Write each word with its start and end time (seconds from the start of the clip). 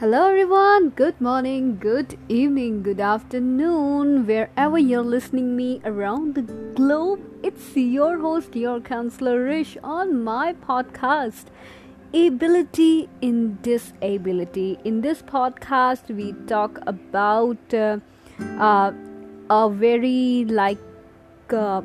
Hello, 0.00 0.28
everyone. 0.28 0.88
Good 0.96 1.20
morning, 1.20 1.76
good 1.78 2.18
evening, 2.26 2.82
good 2.82 3.00
afternoon, 3.00 4.26
wherever 4.26 4.78
you're 4.78 5.02
listening 5.02 5.54
me 5.56 5.82
around 5.84 6.36
the 6.36 6.40
globe. 6.74 7.20
It's 7.42 7.76
your 7.76 8.16
host, 8.16 8.56
your 8.56 8.80
counselor 8.80 9.44
Rish, 9.44 9.76
on 9.84 10.24
my 10.24 10.54
podcast, 10.54 11.52
Ability 12.14 13.10
in 13.20 13.58
Disability. 13.60 14.78
In 14.84 15.02
this 15.02 15.20
podcast, 15.20 16.08
we 16.08 16.32
talk 16.46 16.78
about 16.86 17.74
uh, 17.74 17.98
uh, 18.58 18.92
a 19.50 19.68
very 19.68 20.46
like 20.46 20.78
uh, 21.50 21.82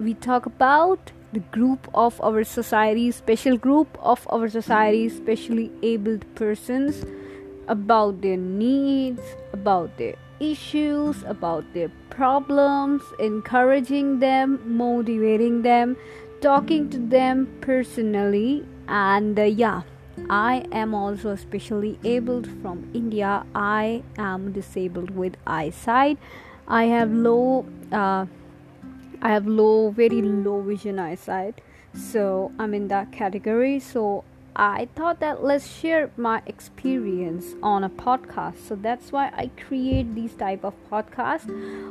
we 0.00 0.14
talk 0.14 0.46
about 0.46 1.12
the 1.34 1.40
group 1.58 1.86
of 1.92 2.18
our 2.22 2.44
society, 2.44 3.10
special 3.10 3.58
group 3.58 3.98
of 4.00 4.26
our 4.30 4.48
society, 4.48 5.10
specially 5.10 5.70
abled 5.82 6.24
persons 6.34 7.04
about 7.68 8.20
their 8.22 8.36
needs, 8.36 9.20
about 9.52 9.96
their 9.98 10.14
issues, 10.40 11.22
about 11.24 11.64
their 11.74 11.90
problems, 12.10 13.02
encouraging 13.18 14.18
them, 14.18 14.60
motivating 14.64 15.62
them, 15.62 15.96
talking 16.40 16.88
to 16.90 16.98
them 16.98 17.46
personally. 17.60 18.66
And 18.88 19.38
uh, 19.38 19.42
yeah, 19.42 19.82
I 20.30 20.64
am 20.72 20.94
also 20.94 21.30
especially 21.30 21.98
able 22.04 22.42
from 22.62 22.90
India. 22.94 23.44
I 23.54 24.02
am 24.16 24.52
disabled 24.52 25.10
with 25.10 25.36
eyesight. 25.46 26.18
I 26.66 26.84
have 26.84 27.12
low, 27.12 27.66
uh, 27.92 28.26
I 29.22 29.28
have 29.28 29.46
low, 29.46 29.90
very 29.90 30.22
low 30.22 30.60
vision 30.60 30.98
eyesight. 30.98 31.60
So 31.94 32.52
I'm 32.58 32.74
in 32.74 32.88
that 32.88 33.12
category. 33.12 33.80
So 33.80 34.24
I 34.60 34.88
thought 34.96 35.20
that 35.20 35.44
let's 35.44 35.72
share 35.72 36.10
my 36.16 36.42
experience 36.44 37.54
on 37.62 37.84
a 37.84 37.88
podcast. 37.88 38.58
So 38.66 38.74
that's 38.74 39.12
why 39.12 39.30
I 39.36 39.52
create 39.56 40.16
these 40.16 40.34
type 40.34 40.64
of 40.64 40.74
podcasts. 40.90 41.48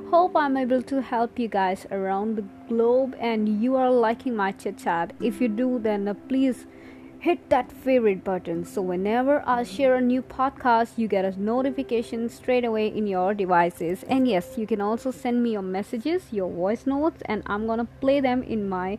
Hope 0.10 0.36
I'm 0.36 0.58
able 0.58 0.82
to 0.82 1.02
help 1.02 1.40
you 1.40 1.48
guys 1.48 1.88
around 1.92 2.36
the 2.36 2.44
globe 2.68 3.16
and 3.22 3.64
you 3.64 3.78
are 3.78 3.90
liking 3.90 4.36
my 4.36 4.52
chit 4.52 4.80
chat. 4.80 5.14
If 5.22 5.40
you 5.40 5.48
do 5.48 5.80
then 5.80 6.10
uh, 6.10 6.14
please 6.28 6.66
hit 7.20 7.50
that 7.50 7.72
favorite 7.72 8.24
button 8.24 8.64
so 8.64 8.80
whenever 8.80 9.42
I 9.48 9.64
share 9.64 9.96
a 9.96 10.02
new 10.02 10.22
podcast 10.22 10.98
you 10.98 11.08
get 11.08 11.26
a 11.26 11.42
notification 11.42 12.30
straight 12.30 12.66
away 12.66 12.90
in 12.90 13.08
your 13.08 13.34
devices. 13.34 14.04
And 14.10 14.28
yes, 14.28 14.58
you 14.58 14.68
can 14.68 14.82
also 14.82 15.12
send 15.12 15.42
me 15.42 15.54
your 15.54 15.62
messages, 15.62 16.24
your 16.32 16.52
voice 16.52 16.86
notes 16.86 17.22
and 17.28 17.44
I'm 17.46 17.66
to 17.66 17.86
play 18.02 18.20
them 18.20 18.44
in 18.44 18.68
my 18.68 18.98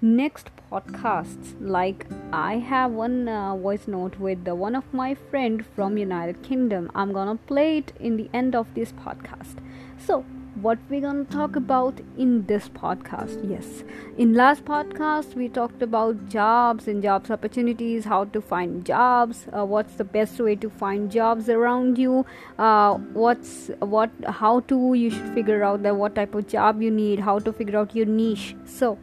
next 0.00 0.48
podcasts 0.70 1.56
like 1.60 2.06
i 2.32 2.56
have 2.56 2.92
one 2.92 3.26
uh, 3.28 3.56
voice 3.56 3.88
note 3.88 4.16
with 4.20 4.44
the, 4.44 4.54
one 4.54 4.76
of 4.76 4.84
my 4.94 5.12
friend 5.12 5.66
from 5.74 5.98
united 5.98 6.40
kingdom. 6.40 6.88
I'm 6.94 7.12
gonna 7.12 7.34
play 7.34 7.78
it 7.78 7.92
in 7.98 8.16
the 8.16 8.30
end 8.32 8.54
of 8.54 8.72
this 8.74 8.92
podcast. 8.92 9.56
So 9.98 10.24
what 10.54 10.78
we're 10.88 11.00
gonna 11.00 11.24
talk 11.24 11.56
about 11.56 12.00
in 12.16 12.46
this 12.46 12.68
podcast? 12.68 13.50
Yes. 13.50 13.82
In 14.16 14.34
last 14.34 14.64
podcast 14.64 15.34
we 15.34 15.48
talked 15.48 15.82
about 15.82 16.28
jobs 16.28 16.86
and 16.86 17.02
jobs 17.02 17.32
opportunities 17.32 18.04
how 18.04 18.24
to 18.26 18.40
find 18.40 18.84
jobs 18.84 19.48
uh, 19.52 19.64
what's 19.64 19.94
the 19.94 20.04
best 20.04 20.38
way 20.38 20.54
to 20.54 20.70
find 20.70 21.10
jobs 21.10 21.48
around 21.48 21.98
you 21.98 22.24
uh, 22.58 22.94
what's 23.14 23.70
what 23.80 24.10
how 24.28 24.60
to 24.60 24.94
you 24.94 25.10
should 25.10 25.34
figure 25.34 25.64
out 25.64 25.82
that 25.82 25.96
what 25.96 26.14
type 26.14 26.36
of 26.36 26.46
job 26.46 26.80
you 26.80 26.90
need 26.90 27.18
how 27.18 27.40
to 27.40 27.52
figure 27.52 27.78
out 27.80 27.96
your 27.96 28.06
niche. 28.06 28.54
So 28.64 28.96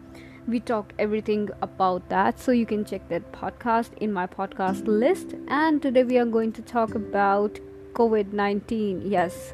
we 0.48 0.60
talked 0.60 0.94
everything 1.00 1.50
about 1.62 2.08
that 2.10 2.40
so 2.40 2.52
you 2.52 2.66
can 2.66 2.86
check 2.86 3.08
that 3.10 3.32
podcast 3.32 3.90
in 3.98 4.14
my 4.14 4.28
podcast 4.28 4.88
list. 4.88 5.34
And 5.48 5.82
today 5.82 6.04
we 6.04 6.18
are 6.18 6.26
going 6.26 6.52
to 6.54 6.62
talk 6.62 6.96
about 6.96 7.60
covid-19 7.94 9.10
yes. 9.10 9.54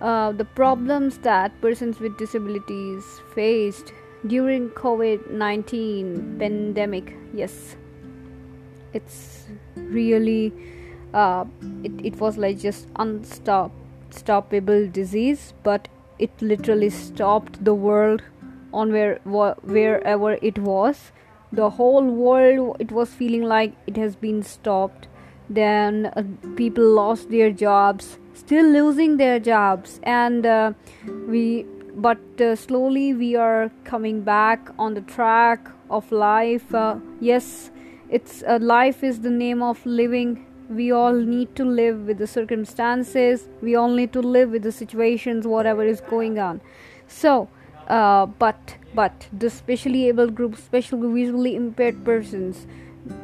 Uh, 0.00 0.32
the 0.32 0.44
problems 0.44 1.18
that 1.18 1.58
persons 1.60 2.00
with 2.00 2.18
disabilities 2.18 3.04
faced 3.34 3.92
during 4.26 4.68
covid-19 4.70 6.38
pandemic 6.38 7.14
yes. 7.32 7.76
It's 8.92 9.46
really 9.76 10.52
uh, 11.14 11.44
it, 11.82 11.92
it 12.04 12.20
was 12.20 12.36
like 12.36 12.58
just 12.58 12.88
unstoppable 12.96 14.88
disease 14.88 15.54
but 15.62 15.88
it 16.18 16.30
literally 16.42 16.90
stopped 16.90 17.64
the 17.64 17.74
world 17.74 18.22
on 18.82 18.92
where 18.92 19.20
wherever 19.24 20.32
it 20.50 20.58
was. 20.58 21.12
The 21.52 21.70
whole 21.78 22.10
world 22.26 22.76
it 22.80 22.92
was 22.92 23.14
feeling 23.22 23.48
like 23.54 23.74
it 23.86 23.96
has 23.96 24.16
been 24.26 24.42
stopped. 24.42 25.08
Then 25.48 26.06
uh, 26.06 26.24
people 26.56 26.94
lost 27.00 27.30
their 27.30 27.50
jobs 27.64 28.18
still 28.34 28.66
losing 28.68 29.16
their 29.16 29.38
jobs. 29.38 30.00
And 30.02 30.44
uh, 30.44 30.72
we 31.28 31.66
but 31.96 32.40
uh, 32.40 32.56
slowly 32.56 33.14
we 33.14 33.36
are 33.36 33.70
coming 33.84 34.22
back 34.22 34.68
on 34.78 34.94
the 34.94 35.00
track 35.00 35.68
of 35.90 36.10
life. 36.10 36.74
Uh, 36.74 36.96
yes 37.20 37.70
it's 38.10 38.42
uh, 38.42 38.58
life 38.60 39.02
is 39.02 39.20
the 39.20 39.30
name 39.30 39.62
of 39.62 39.84
living. 39.86 40.44
We 40.68 40.92
all 40.92 41.12
need 41.12 41.54
to 41.56 41.64
live 41.64 42.06
with 42.06 42.18
the 42.18 42.26
circumstances. 42.26 43.48
We 43.62 43.76
all 43.76 43.88
need 43.88 44.12
to 44.14 44.20
live 44.20 44.50
with 44.50 44.62
the 44.62 44.72
situations 44.72 45.46
whatever 45.46 45.84
is 45.84 46.00
going 46.00 46.38
on. 46.38 46.60
So 47.06 47.48
uh, 47.88 48.26
but 48.26 48.76
but 48.94 49.28
the 49.32 49.50
specially 49.50 50.08
able 50.08 50.28
group 50.28 50.56
special 50.56 50.98
visually 51.12 51.54
impaired 51.56 52.04
persons 52.04 52.66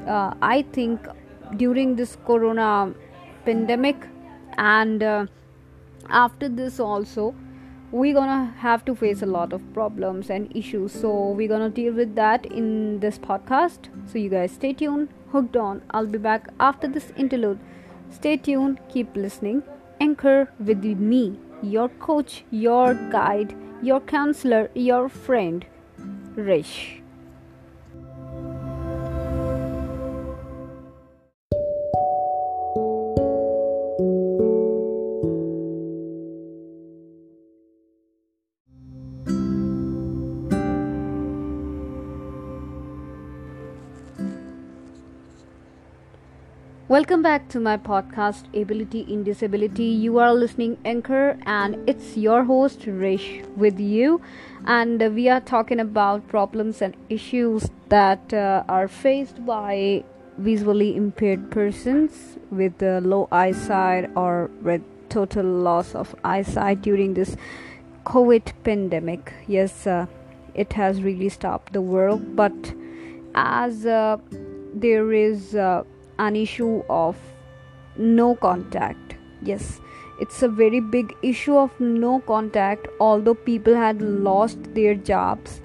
uh, 0.07 0.35
i 0.43 0.63
think 0.73 1.07
during 1.57 1.97
this 1.97 2.17
corona 2.27 2.93
pandemic 3.45 3.97
and 4.59 5.03
uh, 5.03 5.27
after 6.09 6.49
this 6.49 6.81
also 6.81 7.35
we're 7.93 8.15
gonna 8.15 8.55
have 8.59 8.85
to 8.85 8.95
face 8.95 9.23
a 9.23 9.27
lot 9.27 9.53
of 9.53 9.63
problems 9.75 10.31
and 10.31 10.55
issues. 10.57 10.93
So 10.93 11.31
we're 11.31 11.49
gonna 11.49 11.71
deal 11.71 11.93
with 11.93 12.15
that 12.15 12.47
in 12.47 13.01
this 13.01 13.19
podcast. 13.19 13.89
So 14.07 14.19
you 14.19 14.29
guys 14.31 14.53
stay 14.53 14.73
tuned 14.73 15.09
hooked 15.33 15.57
on. 15.57 15.83
I'll 15.91 16.07
be 16.07 16.19
back 16.19 16.49
after 16.61 16.87
this 16.87 17.13
interlude. 17.17 17.59
Stay 18.11 18.37
tuned 18.37 18.81
keep 18.89 19.17
listening. 19.17 19.63
Anchor 20.01 20.53
with 20.61 20.85
me 20.85 21.39
your 21.63 21.89
coach 21.89 22.45
your 22.51 22.95
guide 23.11 23.55
your 23.83 24.01
counselor, 24.01 24.71
your 24.75 25.09
friend, 25.09 25.65
Rish. 26.35 27.00
Welcome 46.91 47.23
back 47.23 47.49
to 47.51 47.61
my 47.61 47.77
podcast 47.77 48.47
Ability 48.61 49.03
in 49.03 49.23
Disability. 49.23 49.85
You 49.85 50.19
are 50.19 50.35
listening 50.35 50.77
Anchor 50.85 51.39
and 51.47 51.89
it's 51.89 52.17
your 52.17 52.43
host 52.43 52.85
Rish 52.85 53.43
with 53.57 53.79
you 53.79 54.21
and 54.67 55.01
we 55.15 55.29
are 55.29 55.39
talking 55.41 55.79
about 55.79 56.27
problems 56.27 56.83
and 56.83 56.97
issues 57.09 57.71
that 57.91 58.35
uh, 58.35 58.65
are 58.69 58.89
faced 58.89 59.47
by 59.47 60.03
visually 60.39 60.97
impaired 60.97 61.53
persons 61.53 62.39
with 62.51 62.83
uh, 62.83 62.99
low 63.05 63.29
eyesight 63.31 64.11
or 64.17 64.51
with 64.61 64.83
total 65.11 65.47
loss 65.47 65.95
of 65.95 66.13
eyesight 66.25 66.83
during 66.83 67.15
this 67.15 67.37
COVID 68.05 68.53
pandemic. 68.65 69.33
Yes, 69.47 69.87
uh, 69.87 70.07
it 70.55 70.73
has 70.73 71.05
really 71.05 71.29
stopped 71.29 71.73
the 71.73 71.83
world, 71.83 72.35
but 72.35 72.75
as 73.37 73.87
uh, 73.87 74.17
there 74.75 75.13
is 75.13 75.55
uh, 75.55 75.85
an 76.29 76.37
issue 76.47 76.83
of 76.89 77.17
no 77.97 78.35
contact. 78.49 79.17
Yes 79.43 79.81
it's 80.21 80.43
a 80.43 80.49
very 80.49 80.81
big 80.81 81.17
issue 81.23 81.57
of 81.57 81.81
no 81.81 82.21
contact 82.31 82.87
although 83.01 83.35
people 83.35 83.75
had 83.75 84.03
lost 84.03 84.59
their 84.75 84.95
jobs 84.95 85.61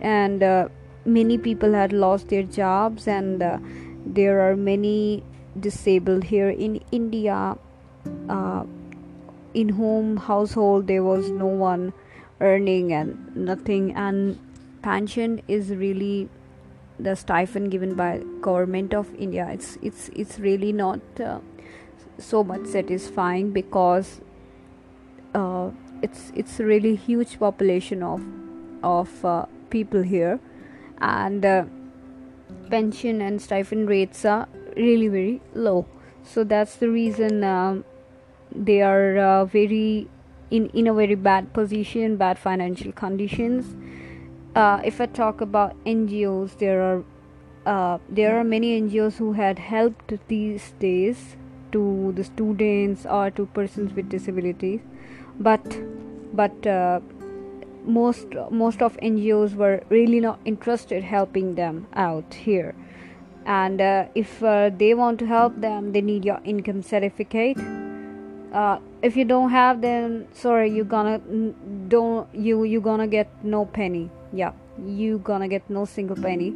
and 0.00 0.42
uh, 0.42 0.68
many 1.04 1.36
people 1.36 1.72
had 1.72 1.92
lost 1.92 2.28
their 2.28 2.44
jobs 2.44 3.08
and 3.08 3.42
uh, 3.42 3.58
there 4.06 4.40
are 4.40 4.56
many 4.56 5.22
disabled 5.58 6.22
here 6.24 6.50
in 6.50 6.76
india 6.92 7.56
uh, 8.28 8.62
in 9.52 9.68
whom 9.80 10.16
household 10.28 10.86
there 10.86 11.02
was 11.02 11.30
no 11.30 11.50
one 11.64 11.92
earning 12.40 12.92
and 12.92 13.36
nothing 13.36 13.92
and 13.94 14.38
pension 14.82 15.42
is 15.48 15.70
really 15.70 16.28
the 16.98 17.14
stipend 17.16 17.70
given 17.70 17.94
by 17.94 18.22
government 18.40 18.92
of 18.94 19.12
India 19.14 19.48
it's 19.50 19.78
it's 19.82 20.08
it's 20.14 20.38
really 20.38 20.72
not 20.72 21.00
uh, 21.20 21.38
so 22.18 22.44
much 22.44 22.66
satisfying 22.66 23.50
because 23.50 24.20
uh, 25.34 25.70
it's 26.02 26.32
it's 26.34 26.60
a 26.60 26.64
really 26.64 26.94
huge 26.94 27.38
population 27.38 28.02
of 28.02 28.22
of 28.82 29.24
uh, 29.24 29.46
people 29.70 30.02
here. 30.02 30.40
And 31.00 31.44
uh, 31.44 31.64
pension 32.70 33.20
and 33.20 33.40
stipend 33.40 33.88
rates 33.88 34.24
are 34.24 34.48
really 34.76 35.08
very 35.08 35.40
low. 35.54 35.86
So 36.24 36.44
that's 36.44 36.76
the 36.76 36.88
reason 36.88 37.42
um, 37.44 37.84
they 38.54 38.82
are 38.82 39.18
uh, 39.18 39.44
very 39.44 40.08
in 40.50 40.68
in 40.68 40.86
a 40.86 40.94
very 40.94 41.14
bad 41.14 41.52
position 41.54 42.16
bad 42.16 42.38
financial 42.38 42.92
conditions 42.92 43.74
uh, 44.54 44.80
if 44.84 45.00
i 45.00 45.06
talk 45.06 45.40
about 45.40 45.74
ngos 45.84 46.58
there 46.58 46.82
are 46.82 47.04
uh, 47.66 47.98
there 48.08 48.38
are 48.38 48.44
many 48.44 48.80
ngos 48.80 49.16
who 49.16 49.32
had 49.32 49.58
helped 49.58 50.12
these 50.28 50.72
days 50.78 51.36
to 51.72 52.12
the 52.14 52.24
students 52.24 53.04
or 53.06 53.30
to 53.30 53.46
persons 53.46 53.92
with 53.94 54.08
disabilities. 54.08 54.80
But 55.40 55.80
but 56.32 56.66
uh, 56.66 57.00
most 57.84 58.28
most 58.50 58.82
of 58.82 58.96
NGOs 58.98 59.54
were 59.56 59.82
really 59.88 60.20
not 60.20 60.38
interested 60.44 61.02
helping 61.02 61.54
them 61.56 61.86
out 61.94 62.34
here. 62.34 62.74
And 63.44 63.80
uh, 63.80 64.04
if 64.14 64.42
uh, 64.42 64.70
they 64.70 64.94
want 64.94 65.18
to 65.20 65.26
help 65.26 65.60
them 65.60 65.92
they 65.92 66.00
need 66.00 66.24
your 66.24 66.40
income 66.44 66.82
certificate. 66.82 67.58
Uh, 68.52 68.78
if 69.00 69.16
you 69.16 69.24
don't 69.24 69.50
have 69.50 69.80
then 69.80 70.28
sorry 70.34 70.70
you 70.70 70.84
gonna 70.84 71.18
don't 71.88 72.28
you 72.34 72.64
you 72.64 72.82
gonna 72.82 73.06
get 73.06 73.26
no 73.42 73.64
penny 73.64 74.10
yeah 74.32 74.52
you 74.84 75.18
gonna 75.18 75.48
get 75.48 75.68
no 75.68 75.84
single 75.84 76.16
penny 76.16 76.54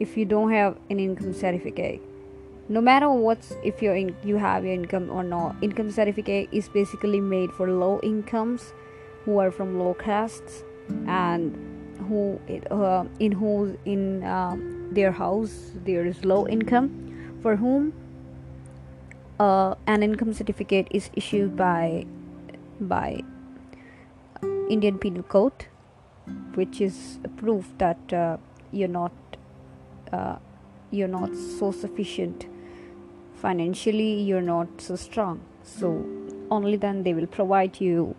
if 0.00 0.16
you 0.16 0.24
don't 0.24 0.52
have 0.52 0.76
an 0.90 1.00
income 1.00 1.32
certificate. 1.32 2.00
No 2.68 2.80
matter 2.80 3.08
what's 3.10 3.52
if 3.64 3.80
you're 3.80 3.94
in 3.96 4.14
you 4.24 4.36
have 4.36 4.64
your 4.64 4.74
income 4.74 5.10
or 5.10 5.22
not 5.22 5.56
income 5.62 5.90
certificate 5.90 6.48
is 6.52 6.68
basically 6.68 7.20
made 7.20 7.52
for 7.52 7.70
low 7.70 8.00
incomes 8.02 8.72
who 9.24 9.38
are 9.38 9.50
from 9.50 9.78
low 9.78 9.94
castes 9.94 10.64
and 11.06 11.56
who 12.08 12.40
uh, 12.70 13.04
in 13.20 13.32
whose 13.32 13.76
in 13.84 14.22
uh, 14.24 14.56
their 14.90 15.12
house 15.12 15.72
there 15.84 16.04
is 16.04 16.24
low 16.24 16.46
income 16.48 16.90
for 17.42 17.56
whom 17.56 17.92
uh, 19.38 19.74
an 19.86 20.02
income 20.02 20.32
certificate 20.32 20.88
is 20.90 21.10
issued 21.14 21.56
by 21.56 22.04
by 22.80 23.22
Indian 24.68 24.98
Penal 24.98 25.22
Code, 25.22 25.66
which 26.54 26.80
is 26.80 27.18
a 27.24 27.28
proof 27.28 27.66
that 27.78 28.12
uh, 28.12 28.36
you're 28.72 28.88
not 28.88 29.12
uh, 30.12 30.36
you're 30.90 31.08
not 31.08 31.34
so 31.34 31.70
sufficient 31.72 32.46
financially 33.34 34.22
you're 34.22 34.40
not 34.42 34.68
so 34.80 34.96
strong. 34.96 35.40
So 35.62 36.06
only 36.50 36.76
then 36.76 37.02
they 37.02 37.12
will 37.12 37.26
provide 37.26 37.80
you 37.80 38.14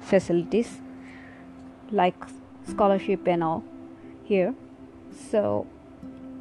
facilities 0.00 0.80
like 1.90 2.14
scholarship 2.68 3.26
and 3.26 3.42
all 3.42 3.64
here. 4.24 4.54
So 5.30 5.66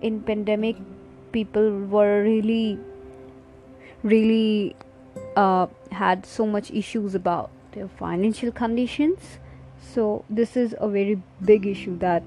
in 0.01 0.21
pandemic 0.21 0.77
people 1.31 1.71
were 1.85 2.23
really 2.23 2.79
really 4.03 4.75
uh, 5.35 5.67
had 5.91 6.25
so 6.25 6.45
much 6.45 6.71
issues 6.71 7.15
about 7.15 7.49
their 7.71 7.87
financial 7.87 8.51
conditions 8.51 9.39
so 9.81 10.25
this 10.29 10.55
is 10.57 10.75
a 10.79 10.89
very 10.89 11.21
big 11.43 11.65
issue 11.65 11.97
that 11.99 12.23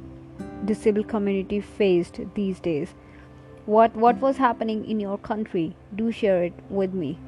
disabled 0.65 1.09
community 1.09 1.61
faced 1.61 2.21
these 2.35 2.61
days. 2.61 2.95
What 3.67 3.95
what 3.95 4.17
was 4.19 4.39
happening 4.39 4.85
in 4.85 5.01
your 5.01 5.19
country? 5.19 5.77
Do 5.95 6.11
share 6.11 6.43
it 6.45 6.55
with 6.69 6.93
me. 6.95 7.19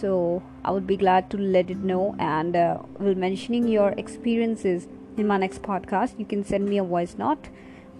So 0.00 0.42
i 0.64 0.70
would 0.70 0.86
be 0.86 0.96
glad 0.96 1.30
to 1.30 1.38
let 1.38 1.70
it 1.70 1.78
know 1.78 2.16
and 2.18 2.56
uh, 2.56 2.78
will 2.98 3.14
mentioning 3.14 3.68
your 3.68 3.90
experiences 4.04 4.88
in 5.16 5.28
my 5.28 5.36
next 5.36 5.62
podcast 5.62 6.18
you 6.18 6.24
can 6.24 6.42
send 6.44 6.68
me 6.68 6.78
a 6.78 6.82
voice 6.82 7.14
note 7.18 7.48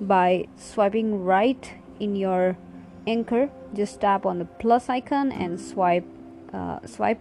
by 0.01 0.49
swiping 0.57 1.25
right 1.25 1.71
in 2.01 2.17
your 2.17 2.57
anchor. 3.07 3.49
Just 3.75 4.01
tap 4.01 4.27
on 4.27 4.39
the 4.39 4.45
plus 4.45 4.89
icon 4.89 5.33
and 5.33 5.61
swipe 5.61 6.05
uh, 6.53 6.79
swipe 6.87 7.21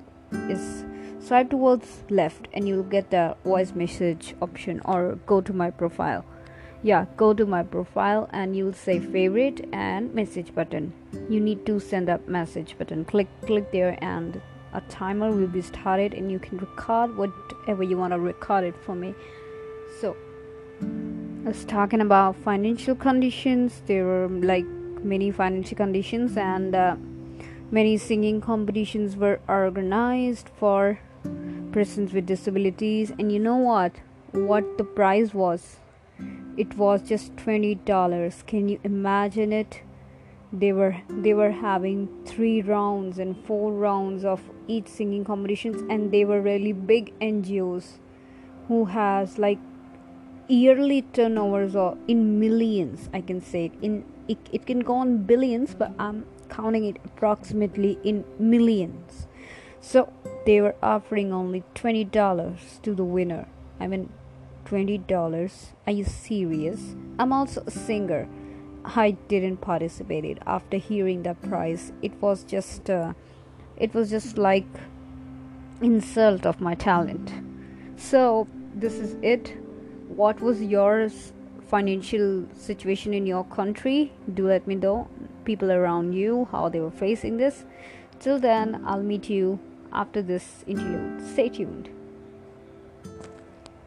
is 0.49 0.85
swipe 1.25 1.49
towards 1.49 2.03
left 2.09 2.47
and 2.53 2.67
you'll 2.67 2.83
get 2.83 3.09
the 3.09 3.35
voice 3.43 3.73
message 3.73 4.35
option 4.41 4.81
or 4.85 5.17
go 5.25 5.41
to 5.41 5.53
my 5.53 5.69
profile. 5.71 6.23
Yeah 6.83 7.05
go 7.17 7.33
to 7.33 7.45
my 7.45 7.63
profile 7.63 8.29
and 8.31 8.55
you'll 8.55 8.73
say 8.73 8.99
favorite 8.99 9.67
and 9.73 10.13
message 10.13 10.53
button. 10.53 10.93
You 11.29 11.39
need 11.39 11.65
to 11.65 11.79
send 11.79 12.09
up 12.09 12.27
message 12.27 12.77
button. 12.77 13.05
Click 13.05 13.27
click 13.45 13.71
there 13.71 13.97
and 14.01 14.41
a 14.73 14.81
timer 14.81 15.31
will 15.31 15.47
be 15.47 15.61
started 15.61 16.13
and 16.13 16.31
you 16.31 16.37
can 16.37 16.57
record 16.57 17.17
whatever 17.17 17.83
you 17.83 17.97
want 17.97 18.13
to 18.13 18.19
record 18.19 18.63
it 18.65 18.75
for 18.85 18.93
me. 18.93 19.15
So 19.99 20.15
was 21.45 21.63
talking 21.65 22.01
about 22.01 22.35
financial 22.35 22.95
conditions. 22.95 23.81
There 23.85 24.05
were 24.05 24.27
like 24.27 24.65
many 25.03 25.31
financial 25.31 25.77
conditions 25.77 26.37
and 26.37 26.75
uh, 26.75 26.95
many 27.71 27.97
singing 27.97 28.41
competitions 28.41 29.15
were 29.15 29.39
organized 29.47 30.49
for 30.57 30.99
persons 31.75 32.13
with 32.13 32.25
disabilities 32.25 33.11
and 33.19 33.31
you 33.33 33.39
know 33.39 33.57
what? 33.57 33.97
What 34.31 34.77
the 34.77 34.85
prize 34.85 35.33
was? 35.33 35.77
It 36.57 36.77
was 36.77 37.01
just 37.01 37.35
$20 37.35 38.45
can 38.47 38.69
you 38.69 38.79
imagine 38.85 39.51
it? 39.51 39.81
They 40.53 40.71
were 40.71 40.95
they 41.09 41.33
were 41.33 41.51
having 41.51 42.07
three 42.25 42.61
rounds 42.61 43.19
and 43.19 43.35
four 43.45 43.73
rounds 43.73 44.23
of 44.33 44.41
each 44.67 44.87
singing 44.87 45.25
competitions 45.25 45.83
and 45.89 46.13
they 46.13 46.23
were 46.23 46.39
really 46.41 46.71
big 46.91 47.11
ngos 47.19 47.89
who 48.69 48.85
has 48.85 49.37
like 49.37 49.59
yearly 50.47 51.01
turnovers 51.17 51.75
or 51.75 51.97
in 52.07 52.23
millions 52.39 53.09
i 53.13 53.19
can 53.19 53.41
say 53.41 53.65
it. 53.65 53.73
In 53.81 54.05
it, 54.29 54.37
it 54.53 54.65
can 54.65 54.79
go 54.79 54.95
on 55.03 55.17
billions 55.33 55.75
but 55.83 55.91
i'm 55.99 56.25
counting 56.49 56.85
it 56.85 56.97
approximately 57.03 57.97
in 58.03 58.23
millions. 58.39 59.27
So 59.81 60.11
they 60.45 60.61
were 60.61 60.75
offering 60.81 61.33
only 61.33 61.63
$20 61.73 62.81
to 62.81 62.95
the 62.95 63.03
winner 63.03 63.47
i 63.79 63.87
mean 63.87 64.09
$20. 64.65 65.73
Are 65.85 65.93
you 65.93 66.03
serious? 66.03 66.95
I'm 67.19 67.31
also 67.31 67.63
a 67.65 67.71
singer. 67.71 68.27
I 68.83 69.11
didn't 69.11 69.57
participate 69.57 70.25
it 70.25 70.39
after 70.45 70.77
hearing 70.77 71.23
the 71.23 71.35
prize. 71.35 71.93
It 72.01 72.13
was 72.21 72.43
just 72.43 72.89
uh, 72.89 73.13
it 73.77 73.93
was 73.93 74.09
just 74.09 74.37
like 74.37 74.67
insult 75.81 76.45
of 76.45 76.61
my 76.61 76.75
talent. 76.75 77.31
So 77.95 78.47
this 78.75 78.95
is 78.95 79.17
it. 79.21 79.55
What 80.07 80.41
was 80.41 80.61
your 80.61 81.09
financial 81.69 82.45
situation 82.53 83.13
in 83.13 83.25
your 83.25 83.43
country? 83.45 84.13
Do 84.33 84.47
let 84.47 84.67
me 84.67 84.75
know. 84.75 85.07
People 85.45 85.71
around 85.71 86.13
you 86.13 86.47
how 86.51 86.69
they 86.69 86.79
were 86.79 86.91
facing 86.91 87.37
this. 87.37 87.65
Till 88.19 88.39
then, 88.39 88.83
I'll 88.85 89.03
meet 89.03 89.29
you 89.29 89.59
after 89.95 90.21
this 90.21 90.63
interlude. 90.67 91.21
Stay 91.33 91.49
tuned 91.49 91.89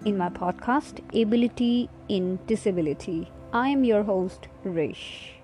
in 0.04 0.16
my 0.16 0.28
podcast, 0.28 1.00
Ability 1.20 1.88
in 2.08 2.38
Disability. 2.46 3.30
I 3.52 3.68
am 3.68 3.84
your 3.84 4.02
host, 4.02 4.48
Rish. 4.64 5.34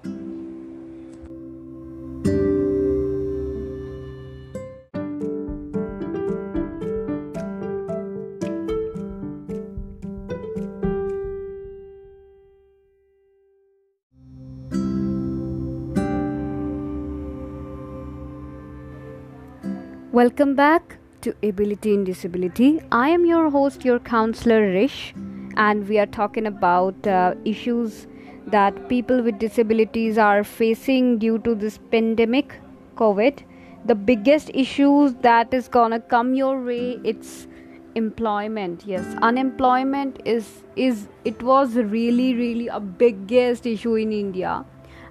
Welcome 20.15 20.55
back 20.55 20.99
to 21.23 21.35
Ability 21.43 21.93
in 21.93 22.05
Disability. 22.05 22.81
I 22.93 23.09
am 23.09 23.27
your 23.27 23.51
host, 23.51 23.85
your 23.85 23.99
counselor 23.99 24.61
Rish, 24.61 25.13
and 25.57 25.89
we 25.89 25.99
are 25.99 26.07
talking 26.07 26.47
about 26.47 27.05
uh, 27.05 27.35
issues 27.45 28.07
that 28.47 28.89
people 28.89 29.23
with 29.23 29.41
disabilities 29.41 30.17
are 30.17 30.45
facing 30.45 31.19
due 31.19 31.41
to 31.41 31.57
this 31.57 31.79
pandemic, 31.91 32.55
COVID. 32.95 33.43
The 33.87 33.97
biggest 33.97 34.53
issues 34.55 35.15
that 35.23 35.53
is 35.53 35.67
gonna 35.67 35.99
come 35.99 36.33
your 36.35 36.63
way, 36.63 37.01
it's 37.03 37.49
employment. 37.97 38.85
Yes, 38.87 39.05
unemployment 39.21 40.23
is 40.25 40.63
is 40.77 41.09
it 41.25 41.43
was 41.43 41.75
really 41.75 42.37
really 42.37 42.69
a 42.69 42.79
biggest 42.79 43.67
issue 43.67 43.97
in 43.97 44.13
India, 44.13 44.65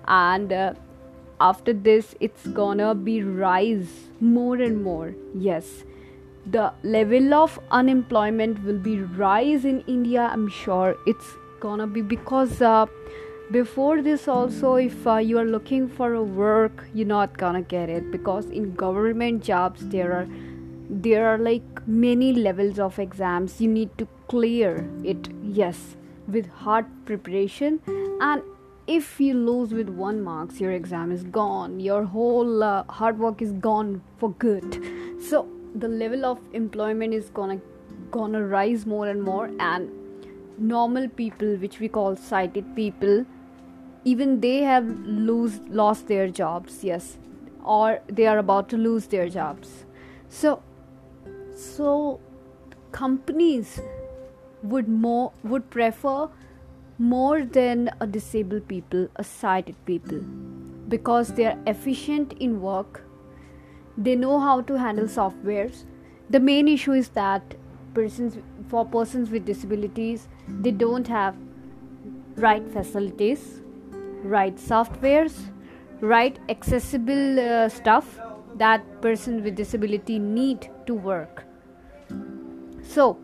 and 0.07 0.53
uh, 0.53 0.74
after 1.47 1.73
this 1.88 2.15
it's 2.27 2.47
gonna 2.59 2.93
be 2.95 3.21
rise 3.23 3.95
more 4.19 4.55
and 4.55 4.83
more. 4.83 5.13
Yes. 5.35 5.83
The 6.45 6.73
level 6.83 7.33
of 7.33 7.59
unemployment 7.71 8.63
will 8.63 8.79
be 8.88 9.00
rise 9.23 9.65
in 9.65 9.81
india 9.95 10.29
i'm 10.31 10.47
sure. 10.63 10.95
It's 11.13 11.33
gonna 11.65 11.88
be 11.88 12.01
because 12.01 12.62
uh, 12.62 12.85
before 13.51 14.01
this 14.01 14.27
also 14.27 14.75
if 14.75 15.07
uh, 15.07 15.17
you 15.17 15.38
are 15.38 15.50
looking 15.55 15.88
for 16.00 16.13
a 16.13 16.23
work 16.23 16.85
you're 16.93 17.13
not 17.13 17.38
gonna 17.38 17.62
get 17.75 17.89
it. 17.89 18.09
Because 18.12 18.50
in 18.62 18.73
government 18.85 19.43
jobs 19.43 19.88
there 19.97 20.13
are 20.13 20.27
there 20.89 21.27
are 21.27 21.38
like 21.38 21.88
many 21.88 22.31
levels 22.33 22.79
of 22.79 23.00
exams. 23.00 23.59
You 23.59 23.69
need 23.69 23.97
to 23.97 24.07
clear 24.27 24.89
it. 25.03 25.29
Yes. 25.43 25.95
With 26.27 26.50
hard 26.65 26.85
preparation. 27.05 27.79
And 28.21 28.41
if 28.88 29.20
you 29.20 29.34
lose 29.34 29.74
with 29.74 29.90
one 29.90 30.22
marks 30.22 30.60
your 30.60 30.72
exam 30.72 31.12
is 31.12 31.24
gone. 31.24 31.80
Your 31.80 32.04
whole 32.04 32.63
uh, 32.63 32.84
hard 32.90 33.18
work 33.18 33.42
is 33.42 33.52
gone 33.54 34.02
for 34.18 34.32
good. 34.32 34.82
So 35.30 35.48
the 35.75 35.88
level 35.88 36.25
of 36.25 36.40
employment 36.54 37.13
is 37.13 37.30
gonna 37.30 37.60
gonna 38.12 38.46
rise 38.46 38.86
more 38.86 39.08
and 39.08 39.24
more 39.24 39.50
and 39.60 39.90
normal 40.58 41.08
people 41.08 41.56
which 41.56 41.80
we 41.80 41.88
call 41.88 42.16
sighted 42.16 42.75
people 42.75 43.25
even 44.04 44.40
they 44.42 44.58
have 44.58 44.88
lose 45.06 45.60
lost 45.70 46.08
their 46.08 46.28
jobs 46.28 46.84
yes 46.84 47.18
or 47.63 48.02
they 48.08 48.28
are 48.28 48.38
about 48.38 48.70
to 48.70 48.78
lose 48.78 49.08
their 49.08 49.30
jobs. 49.30 49.86
So 50.30 50.62
so 51.56 52.20
companies 52.92 53.80
would 54.62 54.88
more 54.88 55.32
would 55.44 55.70
prefer 55.70 56.30
more 57.12 57.45
than 57.45 57.89
a 58.00 58.07
disabled 58.07 58.67
people 58.67 59.07
a 59.15 59.24
sighted 59.24 59.75
people. 59.86 60.19
Because 60.89 61.33
they 61.33 61.45
are 61.45 61.57
efficient 61.67 62.33
in 62.33 62.62
work 62.62 63.03
they 63.98 64.15
know 64.15 64.39
how 64.39 64.62
to 64.62 64.77
handle 64.77 65.05
softwares. 65.05 65.86
The 66.29 66.39
main 66.39 66.67
issue 66.67 66.93
is 66.93 67.10
that 67.10 67.55
persons 67.93 68.38
for 68.69 68.86
persons 68.86 69.29
with 69.29 69.45
disabilities 69.45 70.27
they 70.62 70.72
don't 70.72 71.07
have 71.07 71.36
right 72.38 72.67
facilities 72.75 73.62
right 74.24 74.55
softwares 74.55 75.36
right 76.00 76.39
accessible 76.50 77.39
uh, 77.39 77.69
stuff 77.69 78.19
that 78.55 78.81
person 79.01 79.43
with 79.43 79.55
disability 79.55 80.17
need 80.17 80.67
to 80.88 80.95
work. 80.95 81.45
So 82.81 83.19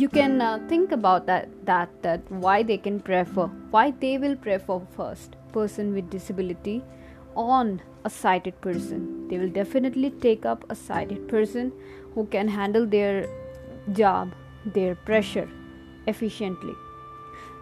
you 0.00 0.08
can 0.08 0.40
uh, 0.40 0.58
think 0.68 0.92
about 0.92 1.26
that 1.26 1.48
that 1.66 2.02
that 2.02 2.30
why 2.30 2.62
they 2.62 2.76
can 2.86 2.98
prefer 3.00 3.46
why 3.76 3.90
they 4.02 4.16
will 4.24 4.36
prefer 4.46 4.78
first 4.96 5.36
person 5.52 5.92
with 5.92 6.10
disability 6.10 6.82
on 7.34 7.80
a 8.04 8.10
sighted 8.10 8.60
person. 8.60 9.28
They 9.28 9.38
will 9.38 9.48
definitely 9.48 10.10
take 10.10 10.44
up 10.46 10.64
a 10.70 10.74
sighted 10.74 11.28
person 11.28 11.72
who 12.14 12.26
can 12.26 12.48
handle 12.48 12.86
their 12.86 13.28
job 13.92 14.34
their 14.74 14.94
pressure 14.94 15.48
efficiently. 16.06 16.74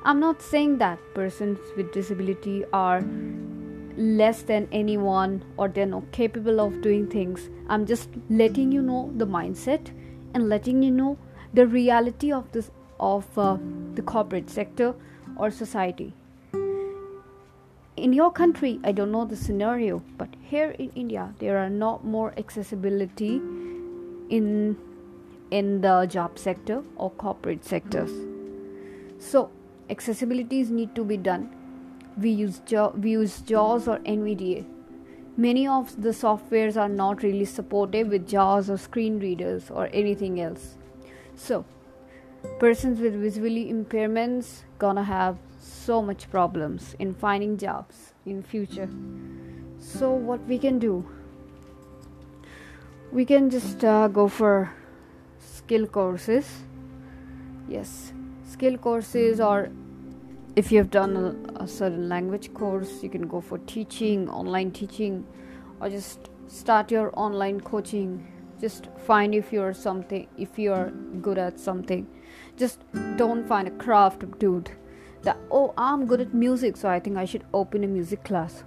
I'm 0.05 0.21
not 0.21 0.43
saying 0.43 0.79
that 0.79 0.99
persons 1.15 1.59
with 1.77 1.93
disability 1.93 2.65
are 2.73 3.03
less 3.97 4.43
than 4.43 4.69
anyone 4.73 5.43
or 5.57 5.69
they're 5.69 5.87
not 5.87 6.11
capable 6.13 6.61
of 6.61 6.81
doing 6.83 7.07
things. 7.09 7.49
I'm 7.69 7.87
just 7.87 8.11
letting 8.29 8.73
you 8.73 8.83
know 8.83 9.11
the 9.17 9.27
mindset 9.27 9.91
and 10.35 10.49
letting 10.49 10.83
you 10.83 10.91
know 10.91 11.19
the 11.55 11.67
reality 11.67 12.33
of 12.33 12.51
this 12.53 12.71
of 12.99 13.39
uh, 13.39 13.57
the 13.95 14.03
corporate 14.03 14.51
sector 14.51 14.95
or 15.37 15.51
society. 15.51 16.15
In 18.05 18.13
your 18.13 18.31
country 18.31 18.79
i 18.85 18.93
don't 18.93 19.11
know 19.11 19.25
the 19.25 19.37
scenario 19.43 20.03
but 20.19 20.35
here 20.51 20.71
in 20.85 20.91
india 21.03 21.23
there 21.39 21.57
are 21.59 21.71
not 21.71 22.05
more 22.05 22.33
accessibility 22.37 23.37
in 24.39 24.77
in 25.51 25.81
the 25.81 25.95
job 26.07 26.39
sector 26.39 26.83
or 26.97 27.11
corporate 27.11 27.65
sectors. 27.65 28.11
So 29.19 29.51
accessibilities 29.89 30.71
need 30.71 30.95
to 30.97 31.05
be 31.05 31.17
done. 31.17 31.51
We 32.21 32.31
use 32.31 32.61
jo- 32.67 32.93
we 32.97 33.13
use 33.13 33.41
jaws 33.53 33.89
or 33.89 33.99
nvda 33.99 34.65
many 35.37 35.67
of 35.69 35.91
the 36.01 36.09
softwares 36.09 36.77
are 36.81 36.89
not 36.89 37.23
really 37.23 37.45
supportive 37.45 38.09
with 38.09 38.27
jaws 38.27 38.71
or 38.71 38.79
screen 38.79 39.19
readers 39.21 39.71
or 39.71 39.89
anything 39.93 40.41
else 40.41 40.77
so 41.37 41.65
persons 42.59 43.01
with 43.01 43.15
visually 43.15 43.73
impairments 43.73 44.63
gonna 44.79 45.05
have 45.05 45.39
so 45.61 46.03
much 46.03 46.29
problems 46.31 46.95
in 46.99 47.15
finding 47.15 47.57
jobs 47.57 48.13
in 48.25 48.43
future. 48.43 48.89
So 49.79 50.11
what 50.11 50.45
we 50.47 50.59
can 50.59 50.79
do? 50.79 51.05
We 53.13 53.25
can 53.25 53.51
just 53.51 53.85
uh, 53.85 54.09
go 54.09 54.29
for 54.29 54.73
skill 55.39 55.87
courses. 55.87 56.65
Yes 57.69 58.13
skill 58.49 58.79
courses 58.79 59.41
or 59.41 59.71
if 60.55 60.73
you 60.73 60.79
have 60.79 60.91
done 60.91 61.17
a, 61.17 61.63
a 61.65 61.69
certain 61.69 62.09
language 62.09 62.53
course 62.55 63.03
you 63.03 63.11
can 63.11 63.27
go 63.27 63.41
for 63.41 63.59
teaching 63.59 64.29
online 64.31 64.71
teaching 64.71 65.25
or 65.81 65.91
just 65.91 66.31
start 66.47 66.91
your 66.91 67.13
online 67.19 67.61
coaching 67.61 68.27
just 68.61 68.89
find 69.07 69.35
if 69.35 69.53
you're 69.53 69.75
something 69.75 70.27
if 70.37 70.59
you're 70.59 70.91
good 71.21 71.39
at 71.39 71.61
something. 71.61 72.07
Just 72.57 72.81
don't 73.17 73.47
find 73.47 73.69
a 73.69 73.71
craft 73.71 74.25
dude. 74.39 74.71
That 75.23 75.37
oh 75.51 75.75
i'm 75.77 76.07
good 76.07 76.21
at 76.21 76.35
music 76.35 76.77
so 76.77 76.89
i 76.89 76.99
think 77.01 77.17
i 77.17 77.25
should 77.25 77.45
open 77.53 77.85
a 77.85 77.87
music 77.87 78.25
class. 78.25 78.65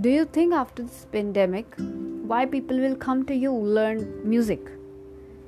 Do 0.00 0.08
you 0.08 0.24
think 0.24 0.54
after 0.54 0.82
this 0.82 1.06
pandemic 1.12 1.74
why 2.32 2.46
people 2.46 2.78
will 2.78 2.96
come 2.96 3.24
to 3.26 3.34
you 3.34 3.52
learn 3.52 4.04
music? 4.28 4.70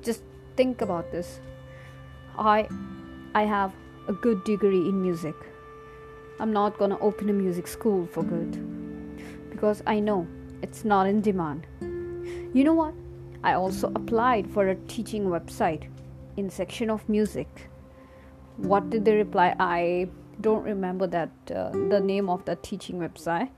Just 0.01 0.23
think 0.57 0.81
about 0.81 1.11
this. 1.11 1.39
I 2.37 2.67
i 3.33 3.43
have 3.43 3.73
a 4.07 4.13
good 4.13 4.43
degree 4.43 4.83
in 4.89 5.01
music. 5.01 5.35
I'm 6.39 6.51
not 6.51 6.77
going 6.77 6.89
to 6.91 6.99
open 6.99 7.29
a 7.29 7.33
music 7.33 7.67
school 7.67 8.05
for 8.05 8.23
good. 8.23 8.57
Because 9.49 9.81
i 9.87 9.99
know 9.99 10.27
it's 10.61 10.83
not 10.83 11.07
in 11.07 11.21
demand. 11.21 11.65
You 12.53 12.63
know 12.65 12.73
what 12.73 12.93
I 13.43 13.53
also 13.53 13.91
applied 13.95 14.49
for 14.49 14.67
a 14.67 14.75
teaching 14.87 15.25
website 15.25 15.89
in 16.37 16.49
section 16.49 16.89
of 16.89 17.07
music. 17.09 17.69
What 18.57 18.89
did 18.89 19.05
they 19.05 19.15
reply? 19.15 19.55
I 19.59 20.07
don't 20.41 20.63
remember 20.63 21.07
that 21.07 21.29
uh, 21.53 21.71
the 21.71 21.99
name 21.99 22.29
of 22.29 22.45
the 22.45 22.55
teaching 22.55 22.99
website, 22.99 23.49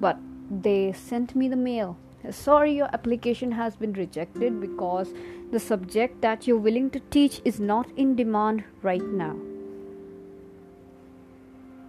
but 0.00 0.18
they 0.50 0.92
sent 0.92 1.36
me 1.36 1.48
the 1.48 1.56
mail. 1.56 1.96
Sorry, 2.30 2.74
your 2.74 2.90
application 2.92 3.52
has 3.52 3.76
been 3.76 3.92
rejected 3.92 4.60
because 4.60 5.14
the 5.52 5.60
subject 5.60 6.20
that 6.20 6.46
you're 6.46 6.58
willing 6.58 6.90
to 6.90 7.00
teach 7.10 7.40
is 7.44 7.60
not 7.60 7.88
in 7.96 8.14
demand 8.16 8.64
right 8.82 9.02
now. 9.02 9.36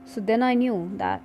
So 0.06 0.22
then 0.22 0.44
I 0.44 0.54
knew 0.54 0.92
that 0.96 1.22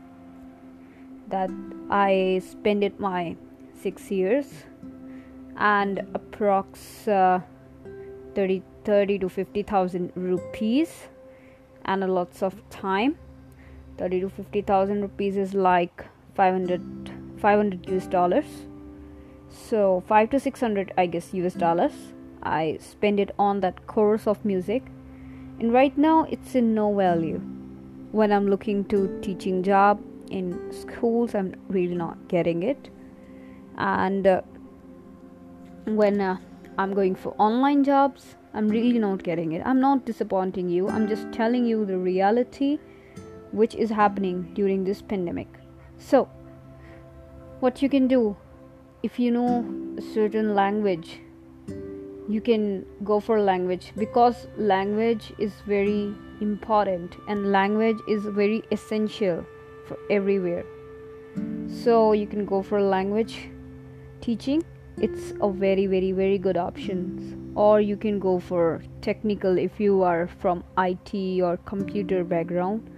that 1.28 1.50
I 1.90 2.40
spent 2.48 3.00
my 3.00 3.36
six 3.80 4.10
years 4.10 4.46
and 5.56 5.98
approx 6.12 7.08
uh, 7.08 7.40
30, 8.34 8.62
30 8.84 9.18
to 9.20 9.28
50,000 9.28 10.12
rupees. 10.14 11.08
And 11.84 12.02
a 12.02 12.06
lots 12.06 12.42
of 12.42 12.68
time. 12.68 13.16
30 13.98 14.20
to 14.20 14.28
50,000 14.28 15.02
rupees 15.02 15.36
is 15.36 15.54
like 15.54 16.04
500 16.34 16.82
500 17.40 17.88
US 17.90 18.06
dollars. 18.06 18.44
So 19.48 20.02
5 20.06 20.30
to 20.30 20.40
600 20.40 20.92
I 20.98 21.06
guess 21.06 21.32
US 21.32 21.54
dollars. 21.54 21.92
I 22.42 22.78
spend 22.80 23.20
it 23.20 23.30
on 23.38 23.60
that 23.60 23.86
course 23.86 24.26
of 24.26 24.44
music. 24.44 24.82
And 25.58 25.72
right 25.72 25.96
now 25.96 26.26
it's 26.30 26.54
in 26.54 26.74
no 26.74 26.94
value. 26.94 27.38
When 28.12 28.32
I'm 28.32 28.48
looking 28.48 28.84
to 28.86 29.18
teaching 29.22 29.62
job 29.62 30.02
in 30.30 30.72
schools 30.72 31.34
I'm 31.34 31.54
really 31.68 31.94
not 31.94 32.28
getting 32.28 32.62
it. 32.62 32.90
And 33.78 34.26
uh, 34.26 34.42
when 35.86 36.20
uh, 36.20 36.36
I'm 36.78 36.92
going 36.94 37.14
for 37.14 37.34
online 37.38 37.84
jobs, 37.84 38.34
I'm 38.52 38.68
really 38.68 38.98
not 38.98 39.22
getting 39.22 39.52
it. 39.52 39.62
I'm 39.64 39.80
not 39.80 40.04
disappointing 40.04 40.68
you. 40.68 40.88
I'm 40.88 41.06
just 41.06 41.30
telling 41.32 41.64
you 41.64 41.84
the 41.84 41.96
reality 41.96 42.78
which 43.52 43.74
is 43.74 43.90
happening 43.90 44.50
during 44.54 44.84
this 44.84 45.00
pandemic. 45.00 45.48
So, 45.98 46.28
what 47.60 47.80
you 47.82 47.88
can 47.88 48.08
do 48.08 48.36
if 49.02 49.18
you 49.18 49.30
know 49.30 49.64
a 49.96 50.02
certain 50.02 50.54
language, 50.54 51.20
you 52.28 52.40
can 52.40 52.84
go 53.04 53.20
for 53.20 53.40
language 53.40 53.92
because 53.96 54.48
language 54.56 55.32
is 55.38 55.52
very 55.66 56.12
important 56.40 57.14
and 57.28 57.52
language 57.52 57.98
is 58.08 58.24
very 58.24 58.64
essential 58.72 59.46
for 59.86 59.96
everywhere. 60.10 60.64
So, 61.68 62.12
you 62.12 62.26
can 62.26 62.44
go 62.44 62.62
for 62.62 62.80
language 62.82 63.48
teaching 64.20 64.64
it's 64.98 65.32
a 65.40 65.50
very 65.50 65.86
very 65.86 66.12
very 66.12 66.38
good 66.38 66.56
option. 66.56 67.52
Or 67.54 67.80
you 67.80 67.96
can 67.96 68.18
go 68.18 68.38
for 68.38 68.82
technical 69.00 69.58
if 69.58 69.80
you 69.80 70.02
are 70.02 70.26
from 70.26 70.62
IT 70.78 71.40
or 71.40 71.56
computer 71.64 72.22
background. 72.24 72.90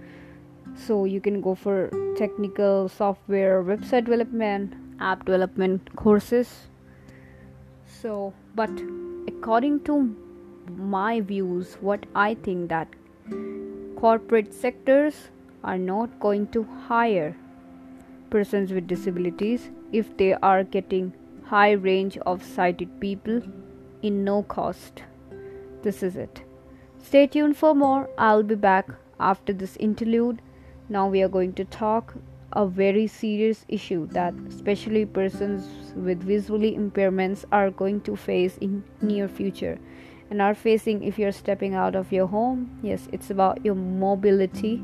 So 0.75 1.05
you 1.05 1.21
can 1.21 1.41
go 1.41 1.55
for 1.55 1.89
technical 2.17 2.89
software 2.89 3.63
website 3.63 4.05
development 4.05 4.73
app 4.99 5.25
development 5.25 5.95
courses. 5.95 6.49
So 8.01 8.33
but 8.55 8.69
according 9.27 9.79
to 9.85 10.15
my 10.77 11.19
views 11.21 11.75
what 11.81 12.05
i 12.15 12.33
think 12.47 12.69
that 12.69 12.87
corporate 13.99 14.53
sectors 14.53 15.15
are 15.63 15.77
not 15.77 16.19
going 16.19 16.47
to 16.55 16.63
hire 16.87 17.35
persons 18.29 18.71
with 18.71 18.87
disabilities 18.87 19.69
if 19.91 20.15
they 20.17 20.33
are 20.51 20.63
getting 20.63 21.11
high 21.49 21.71
range 21.71 22.15
of 22.27 22.43
sighted 22.43 22.89
people 23.01 23.41
in 24.03 24.23
no 24.23 24.43
cost. 24.43 25.01
This 25.81 26.03
is 26.03 26.15
it. 26.15 26.43
Stay 26.99 27.25
tuned 27.25 27.57
for 27.57 27.73
more. 27.73 28.07
I'll 28.19 28.43
be 28.43 28.53
back 28.53 28.89
after 29.19 29.51
this 29.51 29.75
interlude. 29.77 30.43
Now 30.89 31.07
we 31.07 31.23
are 31.23 31.27
going 31.27 31.53
to 31.53 31.65
talk 31.65 32.13
a 32.53 32.67
very 32.67 33.07
serious 33.07 33.65
issue 33.67 34.05
that 34.11 34.35
especially 34.47 35.05
persons 35.07 35.93
with 35.95 36.21
visually 36.21 36.77
impairments 36.77 37.45
are 37.51 37.71
going 37.71 38.01
to 38.01 38.15
face 38.15 38.57
in 38.57 38.83
near 39.01 39.27
future 39.27 39.79
and 40.29 40.43
are 40.43 40.53
facing 40.53 41.03
if 41.03 41.17
you're 41.17 41.31
stepping 41.31 41.73
out 41.73 41.95
of 41.95 42.11
your 42.11 42.27
home. 42.27 42.79
Yes, 42.83 43.07
it's 43.11 43.31
about 43.31 43.65
your 43.65 43.75
mobility. 43.75 44.83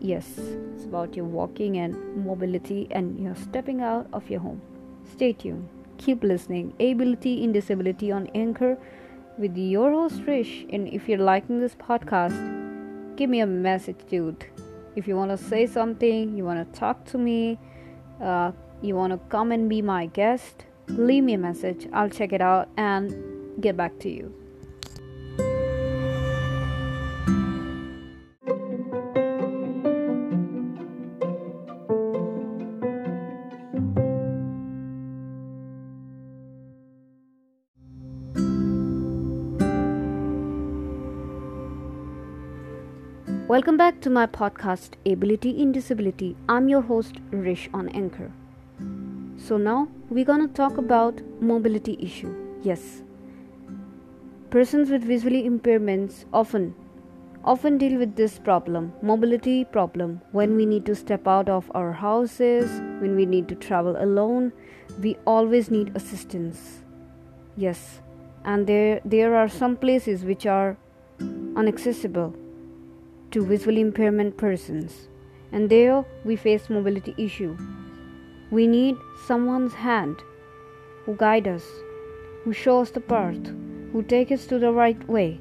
Yes, 0.00 0.38
it's 0.38 0.84
about 0.84 1.14
your 1.16 1.26
walking 1.26 1.76
and 1.76 2.24
mobility 2.24 2.86
and 2.90 3.18
you're 3.18 3.36
stepping 3.36 3.82
out 3.82 4.06
of 4.14 4.30
your 4.30 4.40
home. 4.40 4.62
Stay 5.12 5.32
tuned. 5.32 5.68
Keep 5.98 6.24
listening. 6.24 6.74
Ability 6.80 7.42
in 7.42 7.52
Disability 7.52 8.10
on 8.10 8.28
Anchor 8.34 8.76
with 9.38 9.56
your 9.56 9.90
host 9.90 10.22
Rish. 10.26 10.64
And 10.70 10.88
if 10.88 11.08
you're 11.08 11.18
liking 11.18 11.60
this 11.60 11.74
podcast, 11.74 12.36
give 13.16 13.30
me 13.30 13.40
a 13.40 13.46
message, 13.46 13.98
dude. 14.08 14.46
If 14.96 15.08
you 15.08 15.16
want 15.16 15.30
to 15.30 15.36
say 15.36 15.66
something, 15.66 16.36
you 16.36 16.44
want 16.44 16.72
to 16.72 16.78
talk 16.78 17.04
to 17.06 17.18
me, 17.18 17.58
uh, 18.20 18.52
you 18.80 18.94
want 18.94 19.12
to 19.12 19.18
come 19.28 19.50
and 19.50 19.68
be 19.68 19.82
my 19.82 20.06
guest, 20.06 20.66
leave 20.88 21.24
me 21.24 21.34
a 21.34 21.38
message. 21.38 21.88
I'll 21.92 22.10
check 22.10 22.32
it 22.32 22.40
out 22.40 22.68
and 22.76 23.60
get 23.60 23.76
back 23.76 23.98
to 24.00 24.10
you. 24.10 24.43
Welcome 43.46 43.76
back 43.76 44.00
to 44.00 44.08
my 44.08 44.26
podcast, 44.26 44.92
Ability 45.04 45.50
in 45.50 45.70
Disability. 45.70 46.34
I'm 46.48 46.66
your 46.66 46.80
host, 46.80 47.16
Rish 47.30 47.68
on 47.74 47.90
Anchor. 47.90 48.32
So 49.36 49.58
now 49.58 49.88
we're 50.08 50.24
gonna 50.24 50.48
talk 50.48 50.78
about 50.78 51.20
mobility 51.42 51.98
issue. 52.00 52.34
Yes, 52.62 53.02
persons 54.48 54.88
with 54.88 55.04
visually 55.04 55.42
impairments 55.46 56.24
often 56.32 56.74
often 57.44 57.76
deal 57.76 57.98
with 57.98 58.16
this 58.16 58.38
problem, 58.38 58.94
mobility 59.02 59.66
problem, 59.66 60.22
when 60.32 60.56
we 60.56 60.64
need 60.64 60.86
to 60.86 60.94
step 60.94 61.28
out 61.28 61.50
of 61.50 61.70
our 61.74 61.92
houses, 61.92 62.70
when 63.02 63.14
we 63.14 63.26
need 63.26 63.46
to 63.48 63.54
travel 63.54 63.94
alone. 64.02 64.54
We 65.02 65.18
always 65.26 65.70
need 65.70 65.94
assistance. 65.94 66.80
Yes, 67.58 68.00
and 68.42 68.66
there 68.66 69.02
there 69.04 69.36
are 69.36 69.50
some 69.50 69.76
places 69.76 70.24
which 70.24 70.46
are 70.46 70.78
inaccessible 71.20 72.34
to 73.34 73.44
visual 73.44 73.76
impairment 73.76 74.36
persons, 74.36 75.08
and 75.50 75.68
there 75.68 76.04
we 76.24 76.36
face 76.36 76.70
mobility 76.70 77.14
issue. 77.18 77.56
We 78.50 78.68
need 78.68 78.96
someone's 79.26 79.74
hand 79.74 80.22
who 81.04 81.16
guide 81.16 81.48
us, 81.48 81.64
who 82.44 82.52
show 82.52 82.80
us 82.82 82.90
the 82.90 83.00
path, 83.00 83.50
who 83.92 84.04
take 84.04 84.30
us 84.30 84.46
to 84.46 84.60
the 84.60 84.70
right 84.70 85.08
way. 85.08 85.40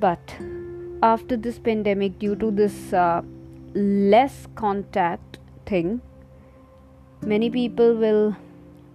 But 0.00 0.34
after 1.02 1.36
this 1.36 1.58
pandemic, 1.58 2.18
due 2.18 2.36
to 2.36 2.50
this 2.50 2.94
uh, 2.94 3.20
less 3.74 4.48
contact 4.54 5.38
thing, 5.66 6.00
many 7.20 7.50
people 7.50 7.94
will 7.94 8.34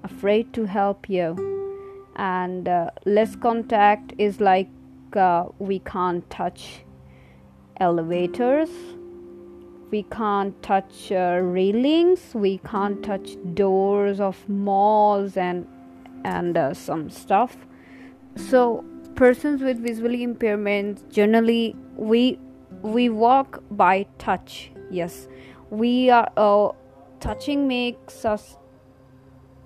afraid 0.03 0.51
to 0.53 0.65
help 0.65 1.09
you, 1.09 1.31
and 2.15 2.67
uh, 2.67 2.89
less 3.05 3.35
contact 3.35 4.13
is 4.17 4.41
like 4.41 4.69
uh, 5.15 5.45
we 5.59 5.79
can't 5.79 6.27
touch 6.31 6.83
elevators. 7.79 8.69
We 9.91 10.03
can't 10.03 10.61
touch 10.61 11.11
uh, 11.11 11.39
railings. 11.41 12.33
We 12.33 12.59
can't 12.59 13.03
touch 13.03 13.37
doors 13.53 14.19
of 14.19 14.47
malls 14.47 15.37
and 15.37 15.67
and 16.23 16.57
uh, 16.57 16.73
some 16.73 17.09
stuff. 17.09 17.55
So 18.35 18.83
persons 19.15 19.61
with 19.61 19.79
visually 19.79 20.25
impairments 20.25 21.09
generally 21.09 21.75
we 21.95 22.39
we 22.81 23.09
walk 23.09 23.63
by 23.71 24.05
touch 24.17 24.71
yes. 24.91 25.27
We 25.69 26.09
are 26.09 26.29
uh, 26.37 26.69
touching 27.19 27.67
makes 27.67 28.25
us 28.25 28.57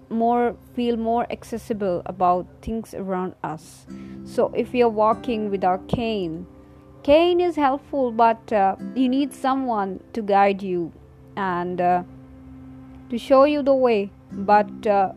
more 0.10 0.56
feel 0.76 0.96
more 0.96 1.26
accessible 1.32 2.02
about 2.06 2.48
things 2.62 2.94
around 2.94 3.36
us. 3.44 3.86
So 4.26 4.52
if 4.56 4.72
we 4.74 4.84
are 4.84 4.90
walking 4.90 5.50
with 5.50 5.64
our 5.64 5.80
cane 5.80 6.46
cane 7.04 7.40
is 7.42 7.56
helpful 7.56 8.12
but 8.12 8.52
uh, 8.54 8.76
you 8.96 9.10
need 9.10 9.34
someone 9.34 10.00
to 10.14 10.22
guide 10.22 10.62
you 10.62 10.92
and 11.36 11.82
uh, 11.82 12.04
to 13.10 13.18
show 13.18 13.44
you 13.44 13.62
the 13.62 13.74
way. 13.74 14.12
But 14.32 14.88
uh, 14.88 15.12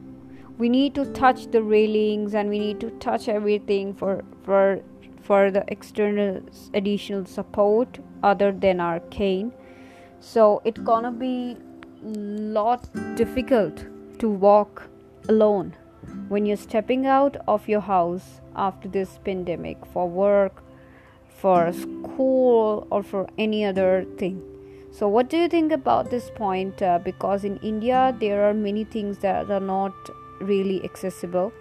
we 0.59 0.69
need 0.69 0.95
to 0.95 1.05
touch 1.13 1.51
the 1.51 1.63
railings 1.63 2.35
and 2.35 2.49
we 2.49 2.59
need 2.59 2.81
to 2.81 2.91
touch 3.05 3.29
everything 3.29 3.95
for 3.95 4.23
for 4.43 4.81
for 5.23 5.51
the 5.51 5.65
external 5.69 6.41
additional 6.73 7.25
support 7.27 7.99
other 8.23 8.53
than 8.53 8.81
our 8.81 9.01
cane 9.17 9.53
so 10.21 10.63
it's 10.65 10.81
gonna 10.81 11.11
be 11.11 11.57
lot 12.03 12.89
difficult 13.17 13.85
to 14.19 14.29
walk 14.29 14.85
alone 15.29 15.75
when 16.29 16.47
you're 16.47 16.63
stepping 16.65 17.07
out 17.07 17.37
of 17.49 17.69
your 17.69 17.81
house 17.81 18.41
after 18.55 18.89
this 18.89 19.19
pandemic 19.25 19.85
for 19.93 20.09
work 20.09 20.63
for 21.37 21.73
school 21.73 22.87
or 22.91 23.03
for 23.03 23.29
any 23.39 23.65
other 23.65 24.07
thing. 24.19 24.43
So 24.91 25.09
what 25.09 25.29
do 25.29 25.37
you 25.37 25.49
think 25.49 25.73
about 25.73 26.11
this 26.11 26.31
point? 26.35 26.81
Uh, 26.81 26.99
because 26.99 27.45
in 27.45 27.59
india 27.59 28.17
there 28.19 28.45
are 28.49 28.55
many 28.55 28.85
things 28.85 29.19
that 29.19 29.51
are 29.51 29.61
not 29.61 29.93
really 30.41 30.83
accessible. 30.85 31.53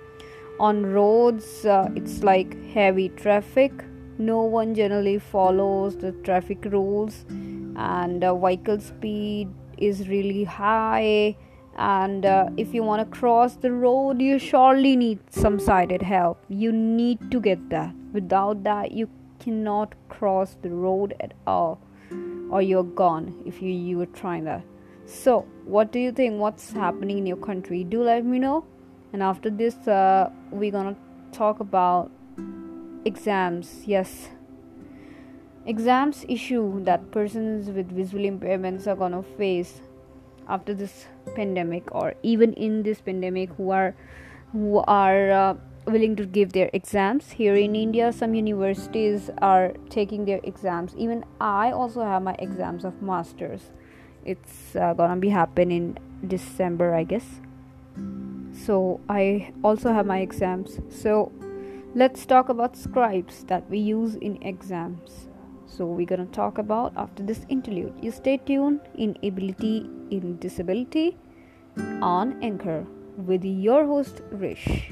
On 0.60 0.86
roads 0.86 1.66
uh, 1.66 1.90
it's 1.96 2.24
like 2.24 2.56
heavy 2.74 3.10
traffic. 3.10 3.74
No 4.18 4.44
one 4.44 4.74
generally 4.74 5.20
follows 5.20 5.98
the 5.98 6.14
traffic 6.30 6.64
rules 6.66 7.26
and 7.76 8.24
uh, 8.24 8.34
vehicle 8.36 8.80
speed 8.80 9.50
is 9.78 10.08
really 10.08 10.46
high. 10.46 11.36
And 11.78 12.26
uh, 12.26 12.50
if 12.56 12.74
you 12.74 12.84
want 12.84 13.02
to 13.02 13.18
cross 13.18 13.58
the 13.58 13.74
road 13.74 14.22
you 14.22 14.40
surely 14.40 14.96
need 14.96 15.20
some 15.30 15.60
sighted 15.60 16.02
help. 16.02 16.42
You 16.48 16.72
need 16.72 17.30
to 17.32 17.42
get 17.42 17.70
that. 17.72 17.94
Without 18.14 18.64
that 18.64 18.94
you 18.94 19.10
cannot 19.46 19.96
cross 20.10 20.56
the 20.62 20.70
road 20.70 21.16
at 21.20 21.34
all 21.46 21.80
or 22.50 22.62
you're 22.62 22.92
gone 23.02 23.34
if 23.46 23.62
you 23.62 23.72
you 23.72 23.98
were 23.98 24.12
trying 24.22 24.46
that. 24.46 24.64
So 25.06 25.42
what 25.66 25.92
do 25.92 26.00
you 26.00 26.12
think? 26.12 26.40
What's 26.40 26.72
happening 26.72 27.20
in 27.20 27.26
your 27.32 27.42
country? 27.50 27.84
Do 27.84 28.04
let 28.04 28.26
me 28.26 28.40
know. 28.40 28.66
And 29.14 29.24
after 29.24 29.50
this 29.50 29.88
uh, 29.88 30.30
we're 30.52 30.72
gonna 30.72 30.96
talk 31.32 31.60
about 31.60 32.12
exams. 33.06 33.74
Yes. 33.86 34.30
Exams 35.66 36.26
issue 36.30 36.84
that 36.84 37.12
persons 37.12 37.70
with 37.70 37.92
visual 37.92 38.24
impairments 38.24 38.88
are 38.88 38.96
gonna 38.96 39.24
face 39.38 39.82
after 40.48 40.74
this 40.74 41.06
pandemic 41.36 41.94
or 41.94 42.14
even 42.22 42.54
in 42.54 42.84
this 42.84 43.02
pandemic 43.02 43.50
who 43.58 43.72
are 43.72 43.96
who 44.52 44.84
are 44.88 45.32
uh, 45.32 45.56
willing 45.86 46.16
to 46.16 46.26
give 46.26 46.54
their 46.54 46.70
exams. 46.74 47.32
Here 47.32 47.56
in 47.56 47.76
india 47.76 48.12
some 48.12 48.34
universities 48.34 49.30
are 49.42 49.74
taking 49.90 50.26
their 50.26 50.40
exams. 50.44 50.96
Even 50.96 51.24
i 51.40 51.72
also 51.72 52.04
have 52.04 52.24
my 52.24 52.36
exams 52.40 52.86
of 52.86 53.02
masters. 53.02 53.72
It's 54.24 54.76
uh, 54.76 54.94
gonna 54.94 55.18
be 55.18 55.30
happen 55.30 55.72
in 55.72 55.98
december 56.28 56.94
i 56.96 57.04
guess. 57.04 57.28
So 58.66 59.00
i 59.10 59.54
also 59.64 59.94
have 59.94 60.06
my 60.06 60.20
exams. 60.20 60.80
So 60.90 61.32
let's 61.94 62.26
talk 62.26 62.50
about 62.50 62.76
scribes 62.76 63.44
that 63.46 63.70
we 63.70 63.80
use 63.80 64.16
in 64.16 64.42
exams. 64.42 65.30
So 65.68 65.86
we're 65.86 66.08
gonna 66.08 66.26
talk 66.26 66.58
about 66.58 66.94
after 66.96 67.24
this 67.24 67.46
interlude. 67.50 67.94
You 68.02 68.12
stay 68.12 68.38
tuned 68.38 68.82
in 68.96 69.18
ability 69.24 69.90
in 70.10 70.38
disability 70.38 71.18
on 72.02 72.42
anchor 72.42 72.86
with 73.18 73.44
your 73.44 73.86
host 73.86 74.22
rish 74.32 74.92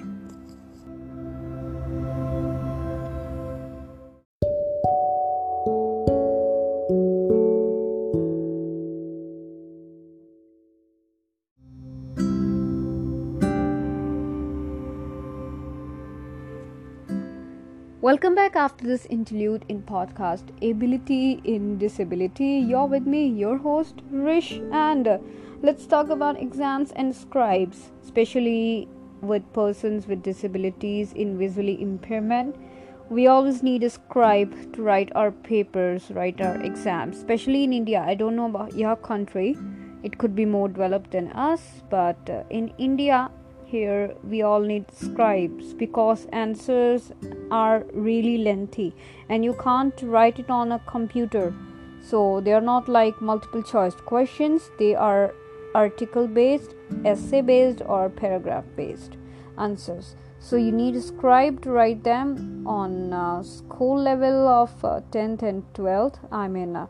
Welcome 18.13 18.35
back 18.35 18.55
after 18.55 18.85
this 18.85 19.07
interlude 19.07 19.65
in 19.69 19.81
podcast 19.81 20.49
Ability 20.61 21.41
in 21.45 21.79
Disability. 21.79 22.59
You're 22.59 22.85
with 22.85 23.07
me, 23.07 23.25
your 23.27 23.57
host 23.57 24.03
Rish, 24.11 24.61
and 24.71 25.07
uh, 25.07 25.17
let's 25.63 25.87
talk 25.87 26.11
about 26.11 26.39
exams 26.39 26.91
and 26.91 27.15
scribes, 27.15 27.89
especially 28.03 28.87
with 29.21 29.41
persons 29.51 30.05
with 30.05 30.21
disabilities 30.21 31.13
in 31.13 31.39
visually 31.39 31.81
impairment. 31.81 32.55
We 33.09 33.25
always 33.25 33.63
need 33.63 33.81
a 33.81 33.89
scribe 33.89 34.73
to 34.73 34.83
write 34.83 35.11
our 35.15 35.31
papers 35.31 36.11
write 36.11 36.39
our 36.39 36.61
exams 36.61 37.17
especially 37.17 37.63
in 37.63 37.73
india. 37.73 38.03
I 38.05 38.13
don't 38.13 38.35
know 38.35 38.45
about 38.45 38.75
your 38.77 38.95
country. 38.95 39.57
It 40.03 40.19
could 40.19 40.35
be 40.35 40.45
more 40.45 40.67
developed 40.69 41.09
than 41.09 41.31
us 41.31 41.81
but 41.89 42.29
uh, 42.29 42.43
in 42.51 42.71
india 42.77 43.31
here 43.73 44.15
we 44.31 44.39
all 44.47 44.59
need 44.71 44.85
scribes 45.03 45.73
because 45.73 46.25
answers 46.31 47.11
are 47.49 47.83
really 48.07 48.37
lengthy 48.47 48.89
and 49.29 49.43
you 49.43 49.53
can't 49.61 50.01
write 50.15 50.39
it 50.39 50.49
on 50.49 50.73
a 50.73 50.79
computer. 50.95 51.53
So 52.09 52.41
they 52.41 52.53
are 52.53 52.67
not 52.73 52.87
like 52.87 53.21
multiple 53.21 53.63
choice 53.63 53.95
questions. 53.95 54.69
They 54.77 54.93
are 54.93 55.33
article 55.73 56.27
based 56.27 56.75
essay 57.03 57.41
based 57.41 57.81
or 57.85 58.09
paragraph 58.09 58.65
based 58.75 59.17
answers. 59.57 60.15
So 60.39 60.55
you 60.57 60.71
need 60.71 60.95
a 60.95 61.01
scribe 61.01 61.63
to 61.63 61.71
write 61.71 62.03
them 62.03 62.67
on 62.67 63.11
uh, 63.13 63.41
school 63.41 63.99
level 63.99 64.47
of 64.47 64.85
uh, 64.85 64.99
10th 65.11 65.41
and 65.41 65.63
12th 65.73 66.19
i 66.43 66.47
mean 66.47 66.75
uh, 66.75 66.85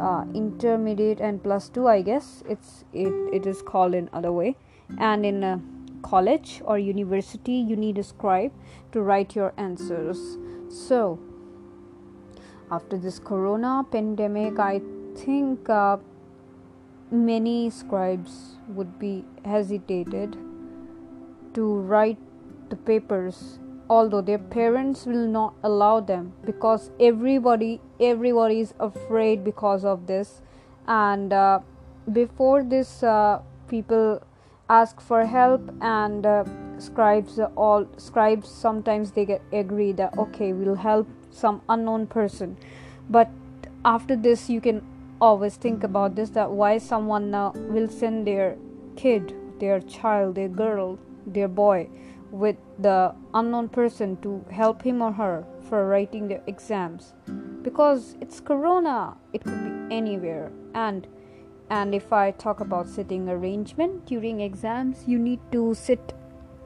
uh, 0.00 0.24
intermediate 0.34 1.20
and 1.20 1.42
plus 1.44 1.68
2 1.68 1.86
i 1.86 2.02
guess. 2.02 2.42
It's 2.48 2.84
it, 2.92 3.14
it 3.40 3.46
is 3.54 3.62
called 3.62 3.94
in 3.94 4.10
other 4.12 4.32
way. 4.32 4.56
And 4.98 5.24
in 5.24 5.44
uh, 5.44 5.58
college 6.08 6.62
or 6.64 6.78
university 6.78 7.56
you 7.72 7.76
need 7.76 7.98
a 7.98 8.02
scribe 8.02 8.52
to 8.92 9.02
write 9.02 9.34
your 9.34 9.52
answers. 9.56 10.22
So 10.68 11.18
after 12.70 12.96
this 12.96 13.18
corona 13.18 13.72
pandemic 13.92 14.58
i 14.58 14.80
think 15.16 15.68
uh, 15.68 15.96
many 17.10 17.68
scribes 17.68 18.38
would 18.68 18.98
be 18.98 19.12
hesitated 19.44 20.38
to 21.52 21.66
write 21.90 22.16
the 22.70 22.76
papers 22.76 23.58
although 23.88 24.20
their 24.20 24.38
parents 24.38 25.04
will 25.06 25.26
not 25.26 25.54
allow 25.62 26.00
them 26.00 26.32
because 26.44 26.90
everybody 26.98 27.80
everybody 28.00 28.60
is 28.60 28.74
afraid 28.80 29.44
because 29.44 29.84
of 29.84 30.06
this. 30.06 30.40
And 30.86 31.32
uh, 31.32 31.60
before 32.12 32.62
this 32.62 33.02
uh, 33.02 33.40
people 33.68 34.22
ask 34.68 35.00
for 35.00 35.26
help 35.26 35.62
and 35.80 36.24
uh, 36.24 36.44
scribes 36.78 37.38
all 37.56 37.86
scribes 37.96 38.48
sometimes 38.48 39.12
they 39.12 39.24
get 39.24 39.42
agree 39.52 39.92
that 39.92 40.16
okay 40.18 40.52
we'll 40.52 40.74
help 40.74 41.06
some 41.30 41.60
unknown 41.68 42.06
person. 42.06 42.56
But 43.10 43.30
after 43.84 44.16
this 44.16 44.48
you 44.48 44.60
can 44.60 44.82
always 45.20 45.56
think 45.56 45.84
about 45.84 46.14
this 46.14 46.30
that 46.30 46.50
why 46.50 46.78
someone 46.78 47.34
uh, 47.34 47.50
will 47.54 47.88
send 47.88 48.26
their 48.26 48.56
kid 48.96 49.34
their 49.60 49.80
child 49.80 50.34
their 50.34 50.48
girl 50.48 50.98
their 51.26 51.48
boy 51.48 51.88
with 52.30 52.56
the 52.80 53.14
unknown 53.32 53.68
person 53.68 54.16
to 54.16 54.44
help 54.50 54.82
him 54.82 55.00
or 55.00 55.12
her 55.12 55.44
for 55.68 55.86
writing 55.86 56.26
their 56.26 56.42
exams. 56.48 57.14
Because 57.62 58.16
it's 58.20 58.40
corona 58.40 59.16
it 59.32 59.44
could 59.44 59.62
be 59.64 59.94
anywhere. 59.94 60.50
And 60.74 61.06
and 61.70 61.94
if 61.94 62.12
i 62.12 62.30
talk 62.30 62.60
about 62.60 62.88
sitting 62.88 63.28
arrangement 63.28 64.04
during 64.06 64.40
exams 64.40 65.04
you 65.06 65.18
need 65.18 65.40
to 65.50 65.74
sit 65.74 66.14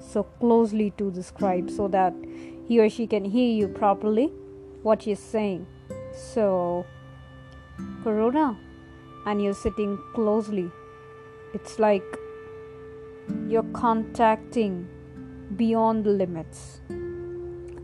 so 0.01 0.23
closely 0.41 0.91
to 0.97 1.11
the 1.11 1.23
scribe 1.23 1.71
so 1.71 1.89
that 1.89 2.15
he 2.67 2.79
or 2.81 2.89
she 2.89 3.07
can 3.07 3.25
hear 3.25 3.51
you 3.55 3.69
properly 3.69 4.27
what 4.83 5.07
you're 5.07 5.17
saying 5.17 5.67
so 6.13 6.85
corona 8.03 8.57
and 9.27 9.43
you're 9.43 9.55
sitting 9.55 9.99
closely 10.15 10.71
it's 11.55 11.79
like 11.79 12.19
you're 13.49 13.71
contacting 13.73 14.89
beyond 15.57 16.05
the 16.05 16.11
limits. 16.11 16.81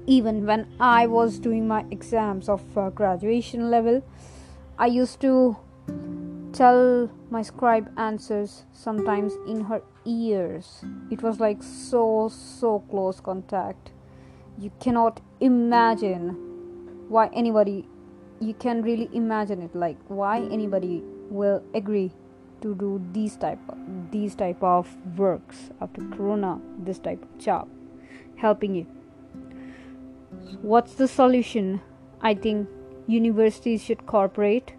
Even 0.06 0.44
when 0.46 0.66
I 0.78 1.06
was 1.06 1.38
doing 1.38 1.66
my 1.66 1.84
exams 1.90 2.48
of 2.48 2.62
uh, 2.76 2.90
graduation 2.90 3.70
level, 3.70 4.02
I 4.78 4.86
used 4.86 5.20
to 5.22 5.56
tell 6.54 7.10
my 7.30 7.42
scribe 7.42 7.90
answers 7.98 8.64
sometimes 8.72 9.34
in 9.46 9.62
her 9.62 9.82
ears. 10.04 10.84
It 11.10 11.22
was 11.22 11.40
like 11.40 11.62
so, 11.62 12.28
so 12.28 12.78
close 12.90 13.20
contact. 13.20 13.90
You 14.58 14.70
cannot 14.78 15.20
imagine 15.40 16.30
why 17.08 17.28
anybody, 17.32 17.88
you 18.40 18.54
can 18.54 18.82
really 18.82 19.10
imagine 19.12 19.62
it 19.62 19.74
like 19.74 19.96
why 20.06 20.42
anybody 20.42 21.02
will 21.28 21.62
agree 21.74 22.12
to 22.60 22.74
do 22.74 23.04
these 23.12 23.36
type 23.36 23.58
of, 23.68 23.76
these 24.10 24.34
type 24.34 24.62
of 24.62 24.88
works 25.18 25.70
after 25.80 26.00
corona 26.16 26.58
this 26.78 26.98
type 26.98 27.22
of 27.22 27.38
job 27.38 27.68
helping 28.36 28.74
you 28.74 28.86
what's 30.62 30.94
the 30.94 31.06
solution 31.06 31.80
i 32.22 32.34
think 32.34 32.66
universities 33.06 33.82
should 33.82 34.06
cooperate 34.06 34.72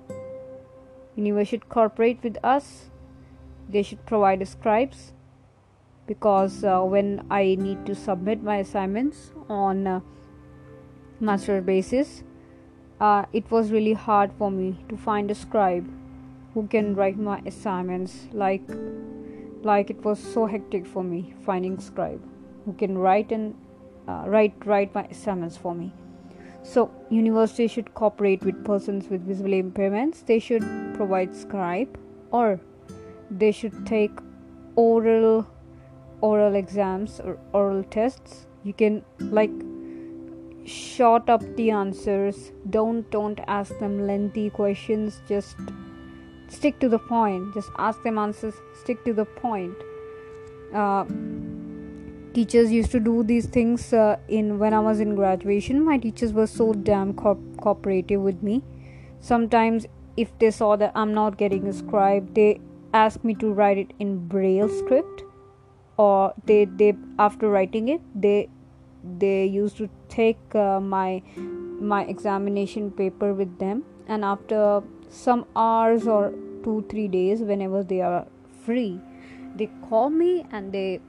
universities 1.16 1.50
should 1.50 1.70
cooperate 1.70 2.20
with 2.24 2.38
us. 2.44 2.90
They 3.70 3.84
should 3.84 4.06
provide 4.06 4.48
scribes. 4.48 5.14
Because 6.08 6.64
uh, 6.64 6.82
when 6.82 7.26
i 7.32 7.56
need 7.60 7.84
to 7.88 7.96
submit 7.96 8.44
my 8.44 8.58
assignments 8.58 9.32
on 9.50 9.88
uh, 9.88 10.02
master 11.20 11.62
basis 11.62 12.24
uh, 13.00 13.26
it 13.34 13.50
was 13.50 13.72
really 13.72 13.94
hard 13.94 14.32
for 14.38 14.52
me 14.52 14.78
to 14.90 14.96
find 14.96 15.32
a 15.32 15.36
scribe 15.36 15.90
who 16.54 16.68
can 16.68 16.96
write 16.96 17.18
my 17.18 17.42
assignments 17.46 18.28
like 18.32 18.62
like 19.64 19.90
it 19.90 20.04
was 20.04 20.20
so 20.20 20.46
hectic 20.46 20.86
for 20.86 21.04
me 21.04 21.34
finding 21.46 21.80
scribe 21.80 22.22
who 22.66 22.74
can 22.74 22.98
write 22.98 23.32
and 23.32 23.56
uh, 24.08 24.24
write 24.28 24.54
write 24.66 24.94
my 24.94 25.04
assignments 25.06 25.58
for 25.58 25.74
me 25.74 25.92
so 26.66 26.90
universities 27.10 27.72
should 27.72 27.94
cooperate 27.94 28.44
with 28.44 28.64
persons 28.66 29.08
with 29.10 29.22
visible 29.26 29.52
impairments. 29.52 30.26
They 30.26 30.40
should 30.40 30.64
provide 30.96 31.36
scribe 31.36 31.98
or 32.32 32.60
they 33.30 33.52
should 33.52 33.86
take 33.86 34.12
oral 34.76 35.48
oral 36.22 36.56
exams 36.56 37.20
or 37.20 37.38
oral 37.54 37.84
tests. 37.84 38.48
You 38.64 38.74
can 38.74 39.04
like 39.20 39.52
short 40.66 41.30
up 41.30 41.44
the 41.56 41.70
answers. 41.70 42.52
Don't 42.70 43.10
don't 43.12 43.40
ask 43.48 43.78
them 43.80 44.08
lengthy 44.08 44.50
questions. 44.50 45.22
Just 45.28 45.56
stick 46.48 46.80
to 46.80 46.90
the 46.90 47.00
point. 47.00 47.54
Just 47.54 47.70
ask 47.78 48.02
them 48.02 48.18
answers. 48.18 48.56
Stick 48.82 49.06
to 49.06 49.14
the 49.14 49.26
point. 49.26 49.76
Uh, 50.74 51.06
teachers 52.38 52.72
used 52.72 52.92
to 52.92 53.00
do 53.00 53.24
these 53.24 53.46
things 53.58 53.92
uh, 53.94 54.18
in 54.28 54.60
when 54.60 54.74
i 54.74 54.80
was 54.88 55.00
in 55.00 55.16
graduation 55.16 55.84
my 55.90 55.98
teachers 56.06 56.34
were 56.40 56.48
so 56.48 56.72
damn 56.74 57.14
co- 57.14 57.42
cooperative 57.62 58.22
with 58.22 58.42
me. 58.44 58.62
Sometimes 59.20 59.86
if 60.24 60.38
they 60.40 60.52
saw 60.52 60.76
that 60.76 60.92
i'm 60.96 61.14
not 61.14 61.38
getting 61.38 61.68
a 61.68 61.74
scribe 61.74 62.34
they 62.36 62.60
asked 62.94 63.24
me 63.24 63.34
to 63.44 63.52
write 63.52 63.78
it 63.78 63.94
in 64.00 64.12
braille 64.34 64.70
script 64.70 65.24
or 65.98 66.34
they 66.46 66.66
they 66.66 66.94
after 67.18 67.50
writing 67.50 67.90
it 67.96 68.02
they 68.28 68.50
they 69.20 69.46
used 69.46 69.78
to 69.78 69.90
take 70.10 70.56
uh, 70.56 70.80
my 70.80 71.22
my 71.80 72.04
examination 72.06 72.92
paper 72.92 73.34
with 73.34 73.60
them. 73.60 73.84
And 74.08 74.24
after 74.24 74.84
some 75.10 75.46
hours 75.56 76.08
or 76.08 76.34
two 76.64 76.86
three 76.90 77.08
days 77.08 77.42
whenever 77.42 77.84
they 77.84 78.02
are 78.02 78.26
free 78.66 79.00
they 79.56 79.70
call 79.88 80.10
me 80.10 80.46
and 80.52 80.72
they 80.72 81.00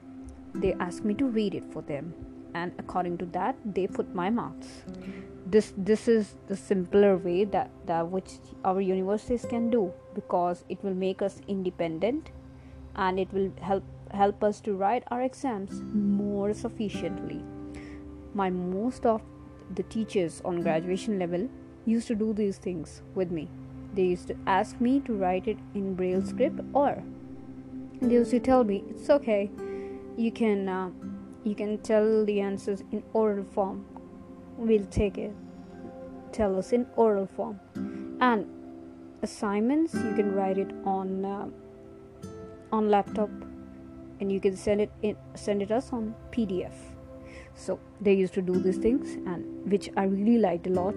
they 0.60 0.74
ask 0.74 1.04
me 1.04 1.14
to 1.14 1.26
read 1.26 1.54
it 1.54 1.64
for 1.72 1.82
them. 1.82 2.14
And 2.54 2.72
according 2.78 3.18
to 3.18 3.26
that 3.26 3.56
they 3.64 3.86
put 3.86 4.14
my 4.14 4.30
marks. 4.30 4.68
This 5.46 5.72
this 5.76 6.08
is 6.08 6.34
the 6.48 6.56
simpler 6.56 7.16
way 7.16 7.44
that, 7.44 7.70
that 7.86 8.08
which 8.10 8.38
our 8.64 8.80
universities 8.80 9.46
can 9.48 9.70
do 9.70 9.92
because 10.14 10.64
it 10.68 10.82
will 10.82 10.94
make 10.94 11.22
us 11.22 11.40
independent 11.46 12.30
and 12.96 13.20
it 13.20 13.32
will 13.32 13.52
help 13.60 13.84
help 14.10 14.42
us 14.42 14.60
to 14.62 14.74
write 14.74 15.04
our 15.10 15.22
exams 15.22 15.82
more 15.92 16.52
sufficiently. 16.54 17.42
My 18.34 18.50
most 18.50 19.06
of 19.06 19.22
the 19.74 19.82
teachers 19.84 20.40
on 20.44 20.62
graduation 20.62 21.18
level 21.18 21.48
used 21.84 22.08
to 22.08 22.14
do 22.14 22.32
these 22.32 22.58
things 22.58 23.02
with 23.14 23.30
me. 23.30 23.48
They 23.94 24.04
used 24.04 24.28
to 24.28 24.36
ask 24.46 24.80
me 24.80 25.00
to 25.00 25.14
write 25.14 25.46
it 25.48 25.58
in 25.74 25.94
braille 25.94 26.24
script 26.24 26.60
or 26.72 27.02
they 28.00 28.14
used 28.14 28.30
to 28.30 28.40
tell 28.40 28.64
me 28.64 28.84
it's 28.90 29.08
okay 29.08 29.50
you 30.16 30.32
can 30.32 30.68
uh, 30.68 30.90
you 31.44 31.54
can 31.54 31.78
tell 31.78 32.24
the 32.24 32.40
answers 32.40 32.82
in 32.92 33.02
oral 33.12 33.44
form. 33.44 33.84
We'll 34.56 34.86
take 34.86 35.18
it. 35.18 35.34
Tell 36.32 36.58
us 36.58 36.72
in 36.72 36.86
oral 36.96 37.26
form. 37.26 37.60
And 38.20 38.46
assignments 39.22 39.94
you 39.94 40.14
can 40.14 40.34
write 40.34 40.58
it 40.58 40.72
on 40.84 41.24
uh, 41.24 41.48
on 42.72 42.90
laptop. 42.90 43.30
And 44.20 44.32
you 44.32 44.40
can 44.40 44.56
send 44.56 44.80
it 44.80 44.90
in 45.02 45.16
send 45.34 45.60
it 45.62 45.70
us 45.70 45.92
on 45.92 46.14
pdf 46.30 46.72
so 47.54 47.78
they 48.00 48.12
used 48.12 48.34
to 48.34 48.42
do 48.42 48.54
these 48.60 48.78
things 48.78 49.14
and 49.26 49.70
which 49.70 49.90
i 49.96 50.04
really 50.04 50.38
liked 50.38 50.66
a 50.66 50.70
lot. 50.70 50.94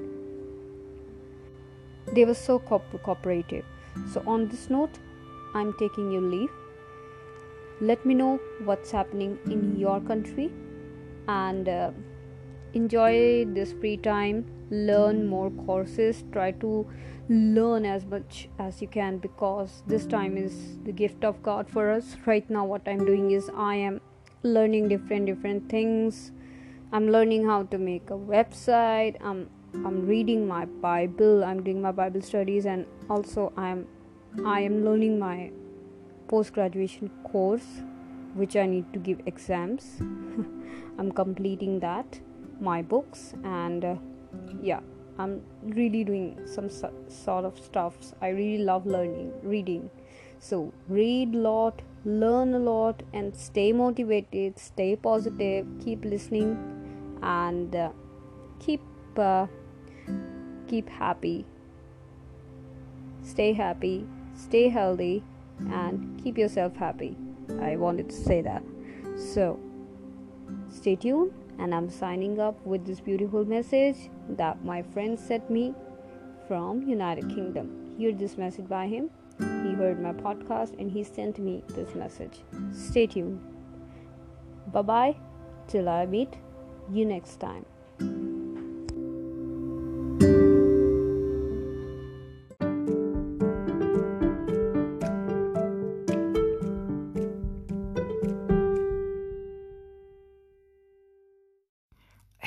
They 2.13 2.25
were 2.25 2.33
so 2.33 2.59
co- 2.59 2.81
cooperative. 3.03 3.65
So, 4.11 4.23
on 4.25 4.47
this 4.47 4.69
note, 4.69 4.97
I'm 5.53 5.73
taking 5.77 6.11
your 6.11 6.21
leave. 6.21 6.49
Let 7.81 8.05
me 8.05 8.13
know 8.13 8.39
what's 8.65 8.91
happening 8.91 9.39
in 9.45 9.79
your 9.79 10.01
country 10.01 10.51
and 11.29 11.69
uh, 11.69 11.91
enjoy 12.73 13.45
this 13.45 13.71
free 13.71 13.95
time. 13.95 14.45
Learn 14.69 15.25
more 15.27 15.49
courses. 15.49 16.23
Try 16.33 16.51
to 16.63 16.85
learn 17.29 17.85
as 17.85 18.05
much 18.05 18.49
as 18.57 18.81
you 18.81 18.87
can 18.87 19.19
because 19.19 19.83
this 19.87 20.05
time 20.05 20.35
is 20.35 20.79
the 20.83 20.91
gift 20.91 21.23
of 21.23 21.41
god 21.43 21.69
for 21.69 21.89
us. 21.91 22.17
Right 22.25 22.49
now 22.49 22.65
what 22.65 22.81
i'm 22.87 23.05
doing 23.05 23.31
is 23.31 23.49
i 23.55 23.75
am 23.75 24.01
learning 24.43 24.87
different 24.87 25.27
different 25.27 25.69
things. 25.69 26.31
I'm 26.91 27.09
learning 27.09 27.45
how 27.45 27.63
to 27.63 27.77
make 27.77 28.09
a 28.09 28.17
website. 28.17 29.15
I'm 29.23 29.49
i'm 29.85 30.05
reading 30.07 30.47
my 30.47 30.65
bible. 30.65 31.43
I'm 31.43 31.63
doing 31.63 31.81
my 31.81 31.91
bible 31.91 32.21
studies 32.21 32.65
and 32.65 32.85
also 33.09 33.53
i'm 33.55 33.87
i 34.45 34.59
am 34.59 34.83
learning 34.83 35.19
my 35.19 35.51
post 36.31 36.53
graduation 36.53 37.09
course 37.23 37.67
which 38.35 38.55
i 38.55 38.65
need 38.65 38.93
to 38.93 38.99
give 38.99 39.19
exams. 39.25 39.85
I'm 40.99 41.11
completing 41.11 41.79
that 41.79 42.19
my 42.59 42.81
books 42.81 43.33
and 43.43 43.85
uh, 43.85 43.95
yeah 44.61 44.81
i'm 45.17 45.41
really 45.63 46.03
doing 46.03 46.39
some 46.45 46.69
so- 46.69 46.93
sort 47.07 47.45
of 47.45 47.57
stuffs. 47.57 48.13
I 48.21 48.29
really 48.29 48.63
love 48.63 48.85
learning 48.85 49.31
reading. 49.43 49.89
So 50.39 50.73
read 50.87 51.35
a 51.35 51.37
lot 51.37 51.81
learn 52.05 52.53
a 52.53 52.59
lot 52.59 53.01
and 53.13 53.35
stay 53.35 53.71
motivated 53.73 54.57
stay 54.57 54.95
positive 54.95 55.65
keep 55.83 56.05
listening 56.05 56.53
and 57.21 57.75
uh, 57.75 57.89
keep 58.59 58.81
uh, 59.17 59.47
keep 60.67 60.87
happy. 60.89 61.45
Stay 63.23 63.51
happy 63.53 64.05
stay 64.39 64.69
healthy 64.69 65.23
and 65.71 66.21
keep 66.23 66.37
yourself 66.37 66.75
happy 66.75 67.17
i 67.61 67.75
wanted 67.75 68.09
to 68.09 68.15
say 68.15 68.41
that 68.41 68.63
so 69.17 69.59
stay 70.69 70.95
tuned 70.95 71.31
and 71.59 71.75
I'm 71.75 71.89
signing 71.89 72.39
up 72.39 72.65
with 72.65 72.85
this 72.85 73.01
beautiful 73.01 73.45
message 73.45 74.09
that 74.29 74.63
my 74.63 74.81
friend 74.81 75.19
sent 75.19 75.49
me 75.49 75.73
from 76.47 76.81
United 76.83 77.29
Kingdom. 77.29 77.93
Hear 77.97 78.13
this 78.13 78.37
message 78.37 78.67
by 78.67 78.87
him. 78.87 79.09
He 79.37 79.73
heard 79.73 80.01
my 80.01 80.13
podcast 80.13 80.79
and 80.79 80.89
he 80.89 81.03
sent 81.03 81.37
me 81.37 81.63
this 81.69 81.93
message. 81.95 82.39
Stay 82.71 83.07
tuned. 83.07 83.41
Bye 84.71 84.81
bye. 84.81 85.15
Till 85.67 85.89
I 85.89 86.05
meet 86.05 86.33
you 86.91 87.05
next 87.05 87.39
time. 87.39 87.65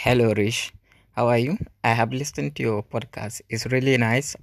Hello, 0.04 0.32
Rish. 0.34 0.72
How 1.16 1.28
are 1.28 1.38
you? 1.38 1.56
I 1.84 1.92
have 1.94 2.12
listened 2.12 2.56
to 2.56 2.62
your 2.62 2.82
podcast. 2.82 3.40
It's 3.48 3.66
really 3.66 3.96
nice, 3.96 4.34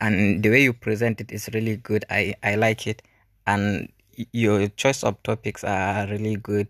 and 0.00 0.42
the 0.42 0.50
way 0.50 0.62
you 0.64 0.72
present 0.72 1.20
it 1.20 1.30
is 1.32 1.48
really 1.54 1.76
good. 1.78 2.04
I 2.10 2.34
I 2.42 2.56
like 2.56 2.86
it, 2.86 3.00
and 3.46 3.88
your 4.32 4.66
choice 4.82 5.04
of 5.04 5.22
topics 5.22 5.62
are 5.64 6.06
really 6.08 6.36
good. 6.36 6.66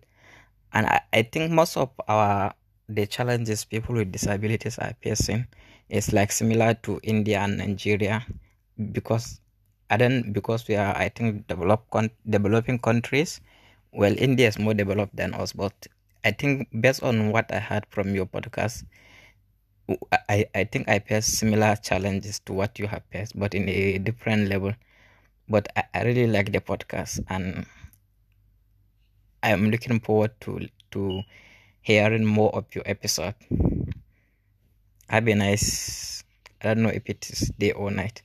And 0.73 0.87
I, 0.87 1.01
I 1.13 1.23
think 1.23 1.51
most 1.53 1.77
of 1.77 1.91
our 2.09 2.55
the 2.89 3.07
challenges 3.07 3.65
people 3.65 3.95
with 3.97 4.13
disabilities 4.13 4.79
are 4.79 4.95
facing 5.03 5.47
is 5.89 6.13
like 6.13 6.31
similar 6.33 6.75
to 6.85 7.01
India 7.03 7.41
and 7.41 7.59
Nigeria, 7.59 8.27
because 8.93 9.41
I 9.91 9.97
don't 9.97 10.33
because 10.33 10.69
we 10.69 10.77
are 10.77 10.95
I 10.97 11.09
think 11.09 11.47
developed 11.49 11.91
con- 11.91 12.11
developing 12.29 12.79
countries. 12.79 13.41
Well, 13.93 14.15
India 14.19 14.49
is 14.49 14.59
more 14.59 14.75
developed 14.75 15.17
than 15.17 15.35
us, 15.35 15.53
but 15.53 15.75
I 16.25 16.33
think 16.33 16.69
based 16.81 17.03
on 17.03 17.31
what 17.33 17.53
I 17.53 17.59
heard 17.59 17.87
from 17.91 18.15
your 18.15 18.27
podcast, 18.27 18.85
I, 20.29 20.47
I 20.55 20.65
think 20.65 20.89
I 20.89 20.99
face 20.99 21.27
similar 21.27 21.77
challenges 21.77 22.41
to 22.41 22.53
what 22.53 22.79
you 22.79 22.87
have 22.87 23.03
faced, 23.11 23.39
but 23.39 23.55
in 23.55 23.69
a 23.69 23.99
different 23.99 24.49
level. 24.49 24.75
But 25.49 25.69
I, 25.77 25.85
I 25.95 26.03
really 26.05 26.27
like 26.27 26.53
the 26.53 26.61
podcast 26.61 27.25
and 27.29 27.67
I'm 29.43 29.71
looking 29.71 30.01
forward 30.01 30.33
to 30.43 30.69
to 30.93 31.23
hearing 31.81 32.25
more 32.25 32.55
of 32.55 32.67
your 32.75 32.85
episode. 32.87 33.35
Have 35.09 35.27
a 35.27 35.35
nice 35.35 36.23
I 36.63 36.75
don't 36.75 36.83
know 36.83 36.91
if 36.91 37.09
it 37.09 37.29
is 37.31 37.51
day 37.59 37.73
or 37.73 37.91
night. 37.91 38.23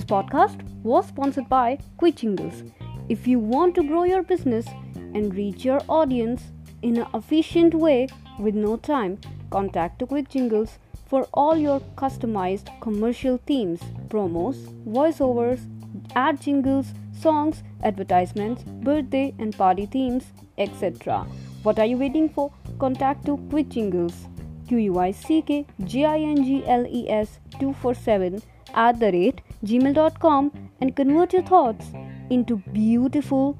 This 0.00 0.06
podcast 0.06 0.62
was 0.82 1.08
sponsored 1.08 1.46
by 1.50 1.78
Quick 1.98 2.16
Jingles. 2.16 2.62
If 3.10 3.26
you 3.26 3.38
want 3.38 3.74
to 3.74 3.82
grow 3.82 4.04
your 4.04 4.22
business 4.22 4.66
and 4.94 5.34
reach 5.34 5.62
your 5.62 5.82
audience 5.90 6.40
in 6.80 6.96
an 6.96 7.06
efficient 7.12 7.74
way 7.74 8.08
with 8.38 8.54
no 8.54 8.78
time, 8.78 9.18
contact 9.50 10.02
Quick 10.08 10.30
Jingles 10.30 10.78
for 11.06 11.24
all 11.34 11.54
your 11.54 11.80
customized 11.98 12.70
commercial 12.80 13.36
themes, 13.46 13.82
promos, 14.08 14.56
voiceovers, 14.86 15.68
ad 16.16 16.40
jingles, 16.40 16.94
songs, 17.12 17.62
advertisements, 17.82 18.62
birthday 18.62 19.34
and 19.38 19.54
party 19.54 19.84
themes, 19.84 20.32
etc. 20.56 21.26
What 21.62 21.78
are 21.78 21.84
you 21.84 21.98
waiting 21.98 22.30
for? 22.30 22.50
Contact 22.78 23.26
to 23.26 23.36
Quick 23.50 23.68
Jingles. 23.68 24.28
Q 24.66 24.78
U 24.78 24.98
I 24.98 25.10
C 25.10 25.42
K 25.42 25.66
J 25.84 26.06
I 26.06 26.18
N 26.20 26.42
G 26.42 26.64
L 26.66 26.86
E 26.86 27.06
S 27.10 27.38
247 27.58 28.40
at 28.72 28.98
the 28.98 29.12
rate 29.12 29.42
gmail.com 29.64 30.52
and 30.80 30.96
convert 30.96 31.32
your 31.32 31.42
thoughts 31.42 31.86
into 32.30 32.56
beautiful 32.72 33.56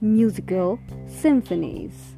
musical 0.00 0.78
symphonies. 1.06 2.13